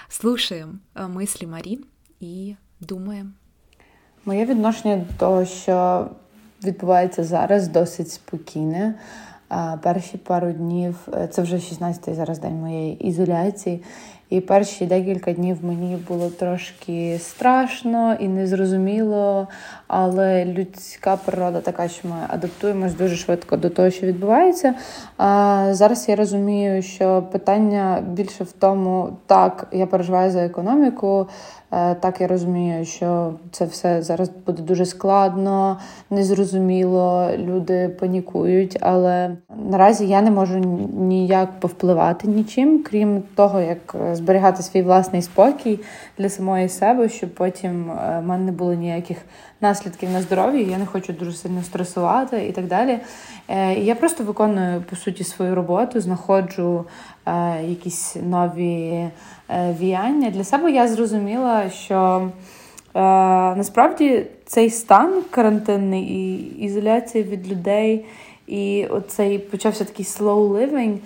[0.08, 1.78] Слушаем э, мысли Мари
[2.20, 3.30] і думаємо.
[4.24, 6.06] Моє відношення до того, що
[6.64, 8.94] відбувається зараз, досить спокійне.
[9.82, 13.82] Перші пару днів е, це вже 16-й зараз день моєї ізоляції.
[14.29, 19.47] І перші декілька днів мені було трошки страшно і незрозуміло,
[19.87, 24.73] але людська природа така, що ми адаптуємось дуже швидко до того, що відбувається.
[25.17, 31.27] А Зараз я розумію, що питання більше в тому, так, я переживаю за економіку.
[31.71, 39.37] Е, так, я розумію, що це все зараз буде дуже складно, незрозуміло, люди панікують, але
[39.69, 40.57] наразі я не можу
[40.93, 45.79] ніяк повпливати нічим, крім того, як зберігати свій власний спокій
[46.17, 49.17] для самої себе, щоб потім е, в мене не було ніяких
[49.61, 50.61] наслідків на здоров'я.
[50.61, 52.99] Я не хочу дуже сильно стресувати і так далі.
[53.47, 56.85] Е, я просто виконую по суті свою роботу, знаходжу
[57.61, 59.09] якісь нові.
[59.51, 60.29] Е, віяння.
[60.29, 62.29] Для себе я зрозуміла, що
[62.95, 62.99] е,
[63.55, 68.05] насправді цей стан карантинний і ізоляція від людей,
[68.47, 70.99] і оцей почався такий slow living, е,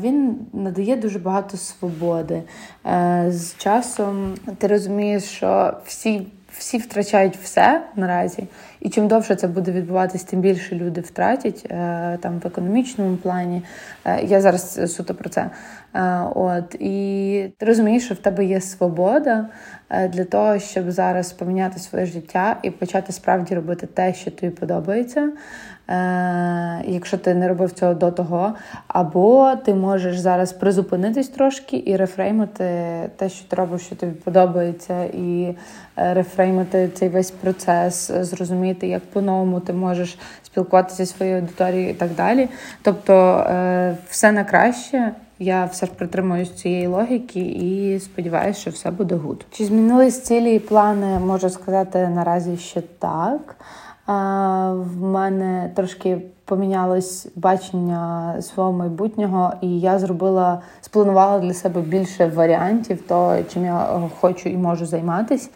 [0.00, 2.42] він надає дуже багато свободи.
[2.86, 6.26] Е, з часом ти розумієш, що всі.
[6.58, 8.44] Всі втрачають все наразі,
[8.80, 13.62] і чим довше це буде відбуватись, тим більше люди втратять е, там в економічному плані.
[14.04, 15.50] Е, я зараз суто про це.
[15.94, 19.48] Е, от і ти розумієш, що в тебе є свобода
[19.90, 25.32] для того, щоб зараз поміняти своє життя і почати справді робити те, що тобі подобається.
[26.84, 28.54] Якщо ти не робив цього до того,
[28.88, 32.64] або ти можеш зараз призупинитись трошки і рефреймити
[33.16, 35.56] те, що ти робиш, що тобі подобається, і
[35.96, 42.10] рефреймити цей весь процес, зрозуміти, як по-новому ти можеш спілкуватися зі своєю аудиторією і так
[42.14, 42.48] далі.
[42.82, 45.12] Тобто, е, все на краще.
[45.42, 49.46] Я все ж притримуюсь цієї логіки і сподіваюся, що все буде good.
[49.50, 51.18] Чи змінились цілі і плани?
[51.18, 53.56] Можу сказати наразі ще так.
[54.76, 63.02] В мене трошки помінялось бачення свого майбутнього, і я зробила, спланувала для себе більше варіантів,
[63.02, 65.48] того, чим я хочу і можу займатися.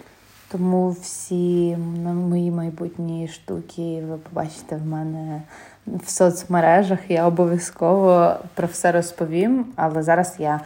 [0.49, 5.42] Тому всі мої майбутні штуки ви побачите в мене
[5.87, 6.99] в соцмережах.
[7.09, 10.61] Я обов'язково про все розповім, але зараз я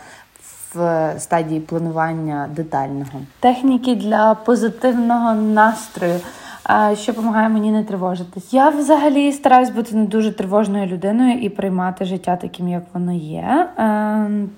[0.74, 3.20] в стадії планування детального.
[3.40, 6.20] Техніки для позитивного настрою.
[6.94, 8.52] Що допомагає мені не тривожитись.
[8.52, 13.68] Я взагалі стараюсь бути не дуже тривожною людиною і приймати життя таким, як воно є.
[13.76, 14.50] Ем,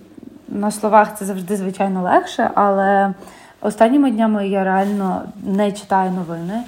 [0.49, 3.14] на словах це завжди звичайно легше, але
[3.62, 6.64] Останніми днями я реально не читаю новини, е,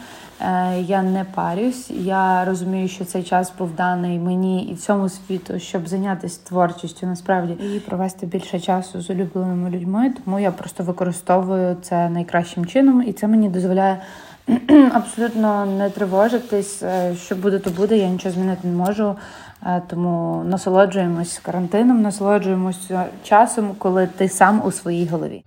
[0.80, 1.90] я не парюсь.
[1.90, 7.52] Я розумію, що цей час був даний мені і всьому світу, щоб зайнятися творчістю насправді
[7.52, 10.14] і провести більше часу з улюбленими людьми.
[10.24, 14.00] Тому я просто використовую це найкращим чином, і це мені дозволяє
[14.92, 17.96] Абсолютно не тривожитись, е, що буде, то буде.
[17.96, 19.16] Я нічого змінити не можу.
[19.66, 22.90] Е, тому насолоджуємось карантином, насолоджуємось
[23.22, 25.44] часом, коли ти сам у своїй голові.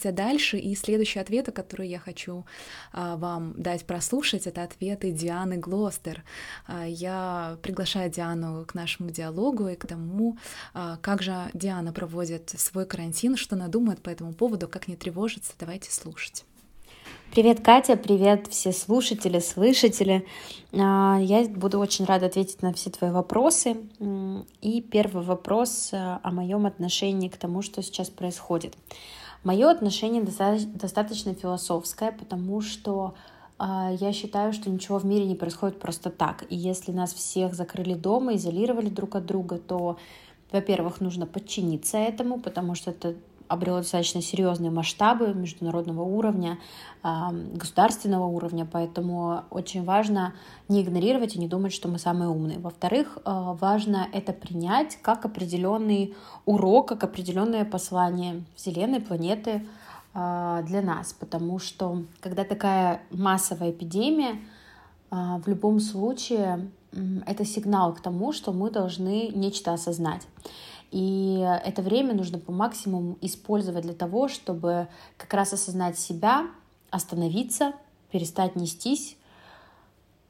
[0.00, 2.44] Двигаемся дальше, и следующий ответ, который я хочу
[2.92, 6.22] а, вам дать прослушать, это ответы Дианы Глостер.
[6.66, 10.38] А, я приглашаю Диану к нашему диалогу и к тому,
[10.72, 14.96] а, как же Диана проводит свой карантин, что она думает по этому поводу, как не
[14.96, 15.52] тревожиться.
[15.58, 16.44] Давайте слушать.
[17.32, 20.26] Привет, Катя, привет все слушатели, слышатели.
[20.72, 23.76] Я буду очень рада ответить на все твои вопросы.
[24.60, 28.74] И первый вопрос о моем отношении к тому, что сейчас происходит.
[29.42, 33.14] Мое отношение достаточно философское, потому что
[33.58, 36.44] э, я считаю, что ничего в мире не происходит просто так.
[36.50, 39.96] И если нас всех закрыли дома, изолировали друг от друга, то,
[40.52, 43.14] во-первых, нужно подчиниться этому, потому что это
[43.50, 46.58] обрело достаточно серьезные масштабы международного уровня,
[47.02, 50.34] государственного уровня, поэтому очень важно
[50.68, 52.58] не игнорировать и не думать, что мы самые умные.
[52.58, 59.66] Во-вторых, а, важно это принять как определенный урок, как определенное послание Вселенной, планеты
[60.12, 64.40] а, для нас, потому что когда такая массовая эпидемия,
[65.10, 66.70] а, в любом случае
[67.26, 70.26] это сигнал к тому, что мы должны нечто осознать.
[70.90, 76.46] И это время нужно по максимуму использовать для того, чтобы как раз осознать себя,
[76.90, 77.72] остановиться,
[78.10, 79.16] перестать нестись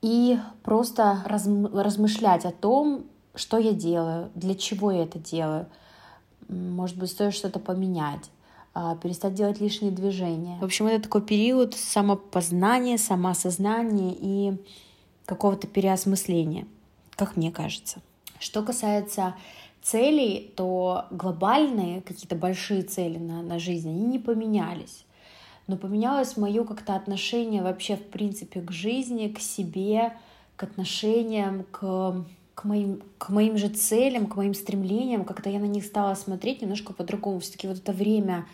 [0.03, 3.05] и просто размышлять о том,
[3.35, 5.67] что я делаю, для чего я это делаю.
[6.49, 8.31] Может быть, стоит что-то поменять
[8.73, 10.57] а, перестать делать лишние движения.
[10.61, 14.57] В общем, это такой период самопознания, самоосознания и
[15.27, 16.67] какого-то переосмысления,
[17.17, 18.01] как мне кажется.
[18.39, 19.35] Что касается
[19.83, 25.05] целей, то глобальные какие-то большие цели на, на жизнь, они не поменялись.
[25.67, 30.15] Но поменялось мое как-то отношение вообще, в принципе, к жизни, к себе,
[30.57, 32.25] к отношениям, к,
[32.55, 35.25] к, моим, к моим же целям, к моим стремлениям.
[35.25, 37.41] Как-то я на них стала смотреть немножко по-другому.
[37.41, 38.47] Все-таки вот это время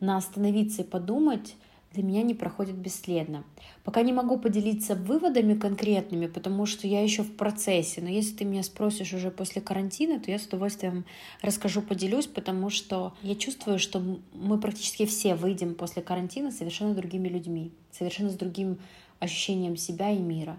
[0.00, 1.54] на остановиться и подумать,
[1.94, 3.44] для меня не проходит бесследно.
[3.84, 8.00] Пока не могу поделиться выводами конкретными, потому что я еще в процессе.
[8.00, 11.04] Но если ты меня спросишь уже после карантина, то я с удовольствием
[11.42, 17.28] расскажу, поделюсь, потому что я чувствую, что мы практически все выйдем после карантина совершенно другими
[17.28, 18.78] людьми, совершенно с другим
[19.18, 20.58] ощущением себя и мира.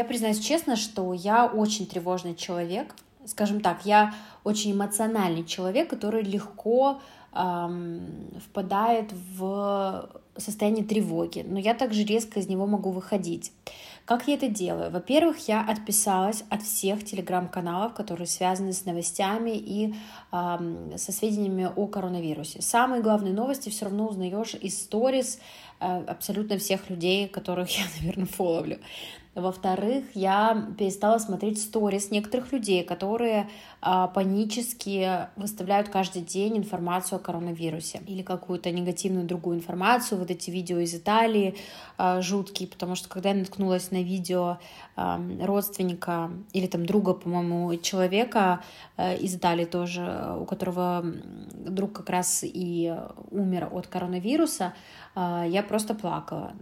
[0.00, 2.94] Я признаюсь честно, что я очень тревожный человек.
[3.26, 7.02] Скажем так, я очень эмоциональный человек, который легко
[7.34, 8.00] эм,
[8.42, 13.52] впадает в состояние тревоги, но я также резко из него могу выходить.
[14.06, 14.90] Как я это делаю?
[14.90, 19.94] Во-первых, я отписалась от всех телеграм-каналов, которые связаны с новостями и
[20.32, 22.62] э, со сведениями о коронавирусе.
[22.62, 25.40] Самые главные новости все равно узнаешь из сторис
[25.78, 28.78] э, абсолютно всех людей, которых я, наверное, фоловлю.
[29.36, 33.48] Во-вторых, я перестала смотреть сторис некоторых людей, которые
[33.80, 40.18] а, панически выставляют каждый день информацию о коронавирусе или какую-то негативную другую информацию.
[40.18, 41.54] Вот эти видео из Италии
[41.96, 44.58] а, жуткие, потому что когда я наткнулась на видео
[44.96, 48.64] а, родственника или там друга, по-моему, человека
[48.96, 51.04] а, из Италии тоже, у которого
[51.54, 52.92] друг как раз и
[53.30, 54.74] умер от коронавируса,
[55.16, 56.52] я просто плакала.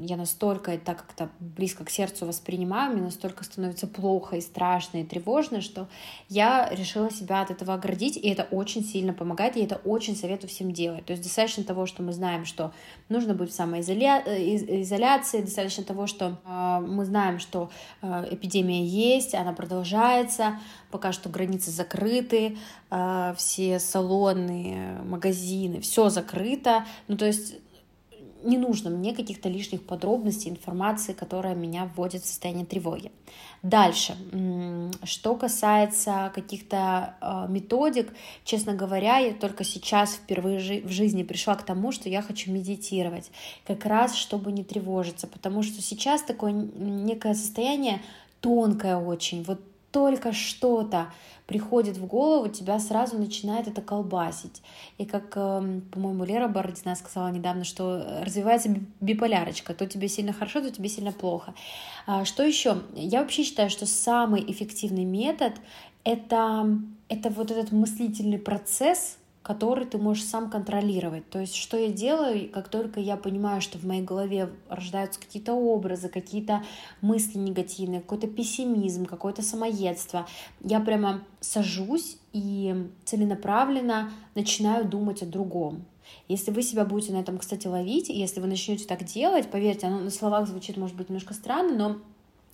[0.00, 5.04] Я настолько это как-то близко к сердцу воспринимаю, мне настолько становится плохо и страшно и
[5.04, 5.88] тревожно, что
[6.28, 10.50] я решила себя от этого оградить, и это очень сильно помогает, и это очень советую
[10.50, 11.06] всем делать.
[11.06, 12.72] То есть достаточно того, что мы знаем, что
[13.08, 17.70] нужно быть в самоизоляции, э, достаточно того, что а, мы знаем, что
[18.02, 20.58] а, эпидемия есть, она продолжается,
[20.90, 22.58] пока что границы закрыты,
[23.36, 26.84] все салоны, магазины, все закрыто.
[27.08, 27.54] Ну, то есть
[28.42, 33.12] не нужно мне каких-то лишних подробностей, информации, которая меня вводит в состояние тревоги.
[33.62, 34.16] Дальше,
[35.04, 38.12] что касается каких-то э, методик,
[38.44, 43.30] честно говоря, я только сейчас впервые в жизни пришла к тому, что я хочу медитировать,
[43.66, 48.00] как раз чтобы не тревожиться, потому что сейчас такое некое состояние
[48.40, 49.60] тонкое очень, вот
[49.90, 51.12] только что-то
[51.46, 54.62] приходит в голову, тебя сразу начинает это колбасить.
[54.98, 59.74] И как, эм, по-моему, Лера Бородина сказала недавно, что развивается биполярочка.
[59.74, 61.54] То тебе сильно хорошо, то тебе сильно плохо.
[62.06, 62.82] А, что еще?
[62.94, 65.54] Я вообще считаю, что самый эффективный метод
[66.04, 66.68] это,
[67.08, 69.18] это вот этот мыслительный процесс,
[69.50, 71.28] который ты можешь сам контролировать.
[71.28, 75.54] То есть, что я делаю, как только я понимаю, что в моей голове рождаются какие-то
[75.54, 76.62] образы, какие-то
[77.00, 80.28] мысли негативные, какой-то пессимизм, какое-то самоедство,
[80.60, 85.84] я прямо сажусь и целенаправленно начинаю думать о другом.
[86.28, 89.98] Если вы себя будете на этом, кстати, ловить, если вы начнете так делать, поверьте, оно
[89.98, 91.96] на словах звучит, может быть, немножко странно, но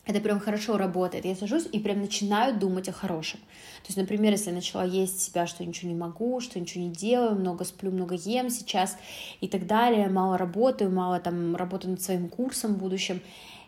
[0.07, 1.25] это прям хорошо работает.
[1.25, 3.41] Я сажусь и прям начинаю думать о хорошем.
[3.83, 6.91] То есть, например, если я начала есть себя, что ничего не могу, что ничего не
[6.91, 8.97] делаю, много сплю, много ем сейчас
[9.41, 13.21] и так далее, мало работаю, мало там работаю над своим курсом в будущем,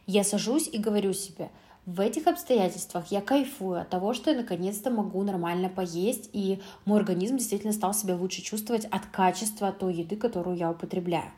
[0.07, 1.51] я сажусь и говорю себе,
[1.87, 6.99] в этих обстоятельствах я кайфую от того, что я наконец-то могу нормально поесть, и мой
[6.99, 11.31] организм действительно стал себя лучше чувствовать от качества той еды, которую я употребляю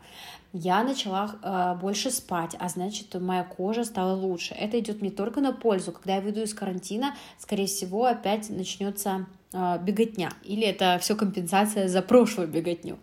[0.53, 4.55] я начала э, больше спать, а значит, моя кожа стала лучше.
[4.55, 5.93] Это идет не только на пользу.
[5.93, 10.31] Когда я выйду из карантина, скорее всего, опять начнется э, беготня.
[10.43, 12.99] Или это все компенсация за прошлую беготню.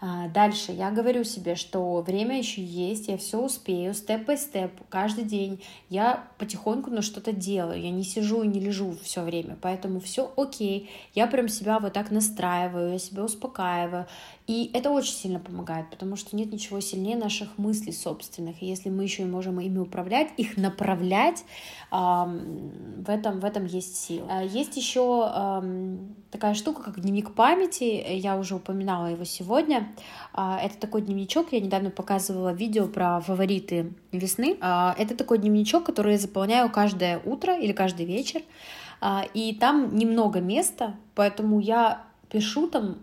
[0.00, 5.62] А, дальше я говорю себе, что время еще есть, я все успею, степ-по-степ, каждый день
[5.88, 10.30] я потихоньку, но что-то делаю, я не сижу и не лежу все время, поэтому все
[10.36, 14.06] окей, я прям себя вот так настраиваю, я себя успокаиваю,
[14.46, 18.62] и это очень сильно помогает, потому что нет ничего сильнее наших мыслей собственных.
[18.62, 21.44] И если мы еще и можем ими управлять, их направлять,
[21.90, 24.26] в этом, в этом есть сила.
[24.30, 25.62] А есть еще
[26.30, 28.04] такая штука, как дневник памяти.
[28.14, 29.85] Я уже упоминала его сегодня.
[30.32, 31.52] А, это такой дневничок.
[31.52, 34.56] Я недавно показывала видео про фавориты весны.
[34.60, 38.42] А, это такой дневничок, который я заполняю каждое утро или каждый вечер.
[39.34, 42.96] И там немного места, поэтому я пишу там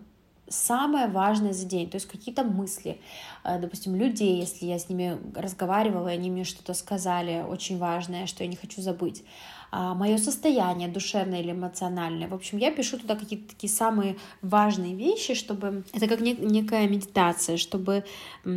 [0.48, 3.00] самое важное за день, то есть какие-то мысли,
[3.44, 8.42] допустим, людей, если я с ними разговаривала, и они мне что-то сказали очень важное, что
[8.42, 9.28] я не хочу забыть, а,
[9.74, 12.28] мое состояние душевное или эмоциональное.
[12.28, 17.56] В общем, я пишу туда какие-то такие самые важные вещи, чтобы это как некая медитация,
[17.56, 18.04] чтобы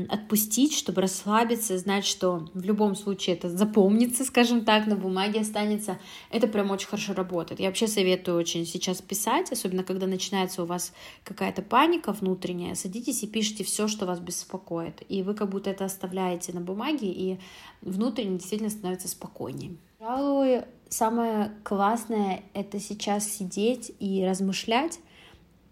[0.09, 5.97] отпустить, чтобы расслабиться, знать, что в любом случае это запомнится, скажем так, на бумаге останется.
[6.29, 7.59] Это прям очень хорошо работает.
[7.59, 10.93] Я вообще советую очень сейчас писать, особенно когда начинается у вас
[11.23, 15.01] какая-то паника внутренняя, садитесь и пишите все, что вас беспокоит.
[15.09, 17.39] И вы как будто это оставляете на бумаге, и
[17.81, 19.77] внутренне действительно становится спокойнее.
[19.99, 24.99] Пожалуй, самое классное— это сейчас сидеть и размышлять,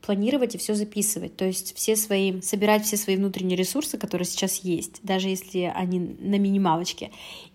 [0.02, 1.36] планировать и все записывать.
[1.36, 6.00] То есть все свои, собирать все свои внутренние ресурсы, которые сейчас есть, даже если они
[6.00, 7.12] на минималочке,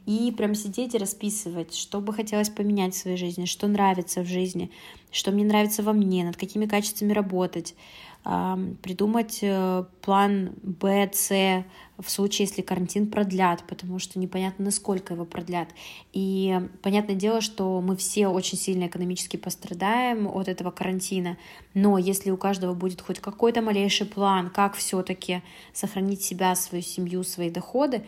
[0.07, 4.27] и прям сидеть и расписывать, что бы хотелось поменять в своей жизни, что нравится в
[4.27, 4.71] жизни,
[5.11, 7.75] что мне нравится во мне, над какими качествами работать,
[8.23, 11.65] придумать э, план Б, С
[11.99, 15.69] в случае, если карантин продлят, потому что непонятно, насколько его продлят.
[16.13, 21.37] И понятное дело, что мы все очень сильно экономически пострадаем от этого карантина,
[21.75, 25.43] но если у каждого будет хоть какой-то малейший план, как все-таки
[25.73, 28.05] сохранить себя, свою семью, свои доходы,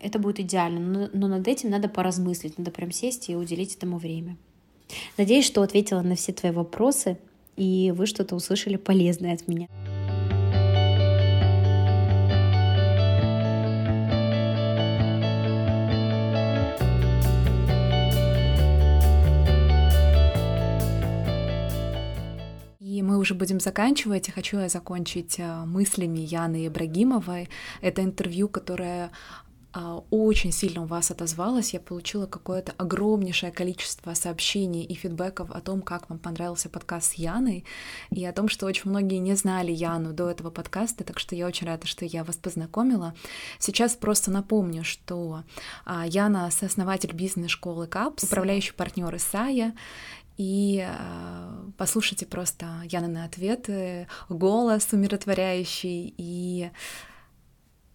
[0.00, 0.80] это будет идеально.
[0.80, 4.36] Но, но над этим надо поразмыслить, надо прям сесть и уделить этому время.
[5.16, 7.18] Надеюсь, что ответила на все твои вопросы
[7.56, 9.68] и вы что-то услышали полезное от меня.
[23.20, 24.28] Уже будем заканчивать.
[24.28, 27.50] И хочу я закончить э, мыслями Яны Ибрагимовой.
[27.82, 29.10] Это интервью, которое
[30.10, 31.72] очень сильно у вас отозвалась.
[31.72, 37.14] Я получила какое-то огромнейшее количество сообщений и фидбэков о том, как вам понравился подкаст с
[37.14, 37.64] Яной,
[38.10, 41.46] и о том, что очень многие не знали Яну до этого подкаста, так что я
[41.46, 43.14] очень рада, что я вас познакомила.
[43.58, 45.44] Сейчас просто напомню, что
[45.84, 49.74] а, Яна— сооснователь бизнес-школы КАПС, управляющий партнер Исая,
[50.36, 56.70] и э, послушайте просто Яны на ответы, голос умиротворяющий, и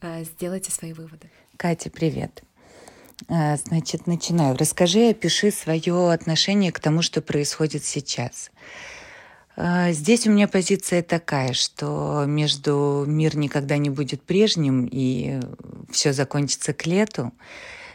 [0.02, 1.32] э, сделайте свои выводы.
[1.58, 2.44] Катя, привет.
[3.30, 4.58] А, значит, начинаю.
[4.58, 8.52] Расскажи, опиши свое отношение к тому, что происходит сейчас.
[9.56, 15.40] А, здесь у меня позиция такая, что между мир никогда не будет прежним и
[15.92, 17.32] все закончится к лету.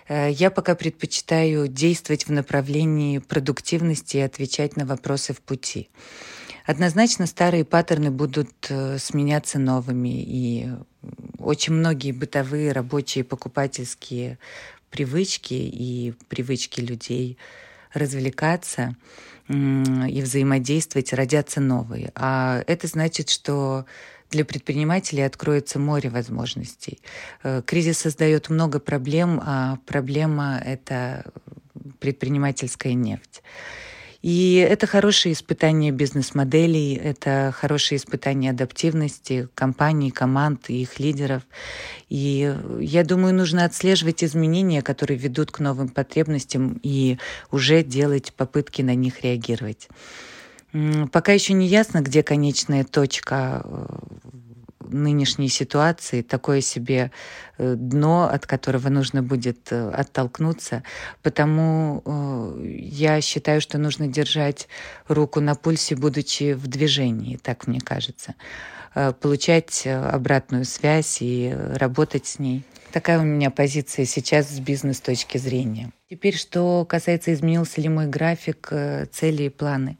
[0.08, 5.90] А, я пока предпочитаю действовать в направлении продуктивности и отвечать на вопросы в пути.
[6.70, 10.68] Однозначно старые паттерны будут э, сменяться новыми, и
[11.40, 14.38] очень многие бытовые, рабочие, покупательские
[14.88, 17.38] привычки и привычки людей
[17.92, 18.94] развлекаться
[19.48, 22.12] и взаимодействовать, родятся новые.
[22.14, 23.84] А это значит, что
[24.30, 27.00] для предпринимателей откроется море возможностей.
[27.42, 31.32] Э, кризис создает много проблем, а проблема— это
[31.98, 33.42] предпринимательская нефть.
[34.22, 41.42] И это хорошее испытание бизнес-моделей, это хорошее испытание адаптивности компаний, команд и их лидеров.
[42.10, 47.18] И я думаю, нужно отслеживать изменения, которые ведут к новым потребностям и
[47.50, 49.88] уже делать попытки на них реагировать.
[51.12, 53.86] Пока еще не ясно, где конечная точка э,
[54.80, 57.10] нынешней ситуации такое себе
[57.58, 60.82] э, дно, от которого нужно будет э, оттолкнуться.
[61.22, 64.68] Потому э, я считаю, что нужно держать
[65.08, 68.34] руку на пульсе, будучи в движении, так мне кажется.
[68.92, 72.64] Получать обратную связь и работать с ней.
[72.92, 75.92] Такая у меня позиция сейчас с бизнес точки зрения.
[76.10, 78.72] Теперь, что касается, изменился ли мой график,
[79.12, 79.96] цели и планы.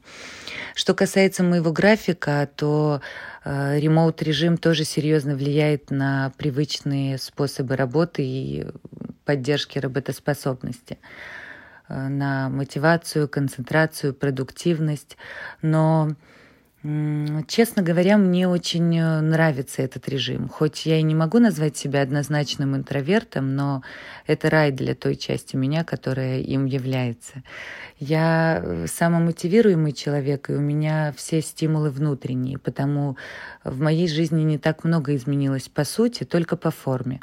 [0.75, 3.01] Что касается моего графика, то
[3.45, 8.67] Ремоут-режим тоже серьезно влияет на привычные способы работы и
[9.23, 10.97] поддержки работоспособности
[11.87, 15.15] на мотивацию, концентрацию, продуктивность.
[15.61, 16.09] Но
[16.83, 20.49] Честно говоря, мне очень э, нравится этот режим.
[20.49, 23.83] Хоть я и не могу назвать себя однозначным интровертом, но
[24.25, 27.43] это рай для той части меня, которая им является.
[27.99, 33.15] Я э, самомотивируемый человек, и у меня все стимулы внутренние, потому
[33.63, 37.19] в моей жизни не так много изменилось по сути, только по форме.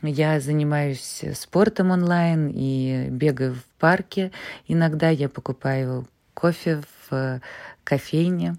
[0.00, 4.32] Я занимаюсь спортом онлайн и бегаю в парке.
[4.66, 6.80] Иногда я покупаю кофе
[7.10, 7.40] в
[7.88, 8.56] кофейне.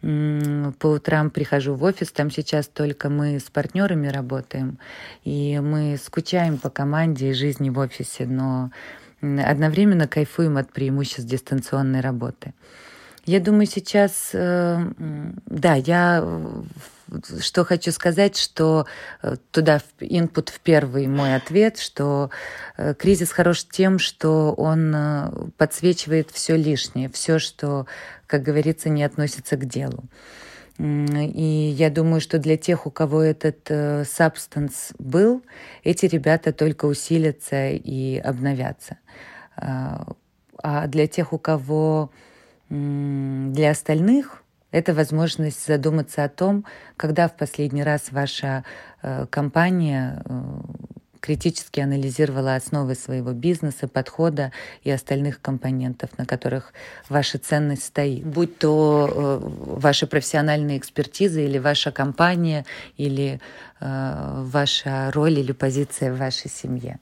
[0.00, 4.78] По утрам прихожу в офис, там сейчас только мы с партнерами работаем,
[5.22, 8.72] и мы скучаем по команде и жизни в офисе, но
[9.20, 12.52] одновременно кайфуем от преимуществ дистанционной работы.
[13.24, 14.78] Я думаю, сейчас, э,
[15.46, 16.24] да, я
[17.40, 18.86] что хочу сказать, что
[19.22, 22.30] э, туда input в первый мой ответ, что
[22.76, 27.86] э, кризис хорош тем, что он подсвечивает все лишнее, все, что,
[28.32, 30.04] как говорится, не относится к делу.
[30.78, 35.42] И я думаю, что для тех, у кого этот substance был,
[35.84, 38.96] эти ребята только усилятся и обновятся.
[39.54, 42.10] А для тех, у кого
[42.70, 46.64] для остальных это возможность задуматься о том,
[46.96, 48.64] когда в последний раз ваша
[49.02, 50.32] э, компания э,
[51.22, 54.52] критически анализировала основы своего бизнеса, подхода
[54.82, 56.74] и остальных компонентов, на которых
[57.08, 58.26] ваша ценность стоит.
[58.26, 59.40] Будь то э,
[59.80, 62.66] ваша профессиональная экспертиза или ваша компания,
[62.98, 63.40] или
[63.80, 67.00] ваша роль или позиция в вашей семье.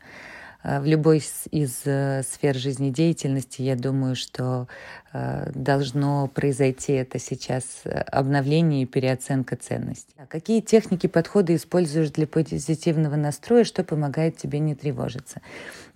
[0.65, 8.83] В любой из сфер жизнедеятельности, я думаю, что Э, должно произойти это сейчас э, обновление
[8.83, 10.15] и переоценка ценностей.
[10.17, 15.41] А какие техники, подходы используешь для позитивного настроя, что помогает тебе не тревожиться?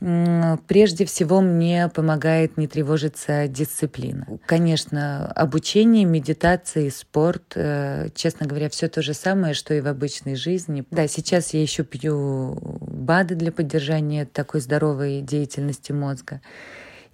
[0.00, 4.26] Прежде всего мне помогает не тревожиться дисциплина.
[4.46, 9.86] Конечно, обучение, медитация и спорт, э, честно говоря, все то же самое, что и в
[9.86, 10.84] обычной жизни.
[10.90, 16.40] Да, сейчас я еще пью БАДы для поддержания такой здоровой деятельности мозга.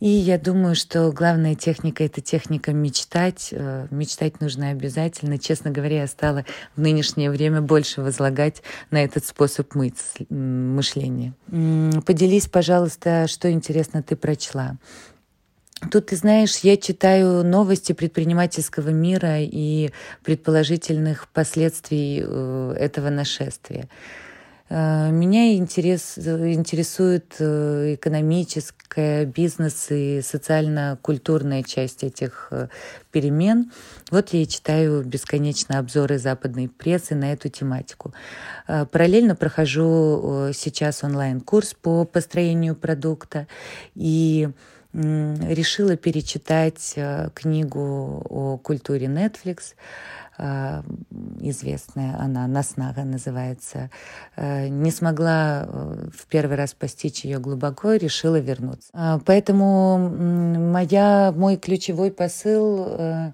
[0.01, 3.51] И я думаю, что главная техника— это техника мечтать.
[3.53, 5.39] Э, мечтать нужно обязательно.
[5.39, 11.35] Честно говоря, я стала в нынешнее время больше возлагать на этот способ мышления.
[12.07, 14.79] Поделись, пожалуйста, что интересно ты прочла.
[15.91, 19.91] Тут, ты знаешь, я читаю новости предпринимательского мира и
[20.25, 23.89] предположительных последствий э, этого нашествия.
[24.71, 32.69] Э, меня интерес, интересует э, экономическая, бизнес и социально-культурная часть этих э,
[33.11, 33.73] перемен.
[34.13, 38.15] Вот я и читаю бесконечно обзоры западной прессы на эту тематику.
[38.67, 43.49] Параллельно прохожу сейчас онлайн-курс по построению продукта
[43.95, 44.49] и
[44.93, 46.97] решила перечитать
[47.35, 49.75] книгу о культуре Netflix–
[50.43, 50.83] Э,
[51.41, 53.91] известная она, Наснага называется,
[54.37, 58.91] э, не смогла э, в первый раз постичь ее глубоко решила вернуться.
[59.27, 63.33] Поэтому моя, мой ключевой посыл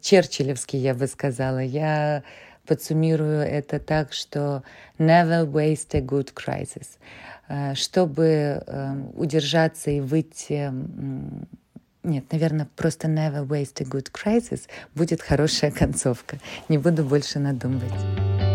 [0.00, 1.58] черчиллевский, я бы сказала.
[1.58, 2.22] Я
[2.66, 4.62] подсуммирую это так, что
[4.98, 6.98] never waste a good crisis.
[7.74, 8.62] Чтобы
[9.14, 10.72] удержаться и выйти
[12.06, 16.38] нет, наверное, просто never waste a good crisis будет хорошая концовка.
[16.68, 18.45] Не буду больше надумывать.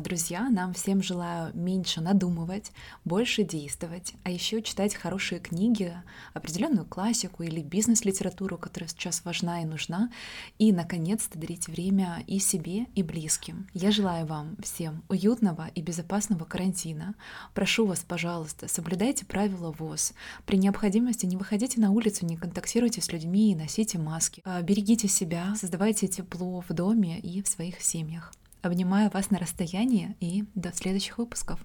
[0.00, 2.72] Друзья, нам всем желаю меньше надумывать,
[3.04, 5.94] больше действовать, а еще читать хорошие книги,
[6.34, 10.10] определенную классику или бизнес-литературу, которая сейчас важна и нужна,
[10.58, 13.66] и, наконец-то, дарить время и себе, и близким.
[13.74, 17.14] Я желаю вам всем уютного и безопасного карантина.
[17.54, 20.12] Прошу вас, пожалуйста, соблюдайте правила ВОЗ.
[20.46, 24.42] При необходимости не выходите на улицу, не контактируйте с людьми и носите маски.
[24.44, 28.32] А, берегите себя, создавайте тепло в доме и в своих семьях.
[28.62, 31.60] Обнимаю вас на расстоянии и до следующих выпусков.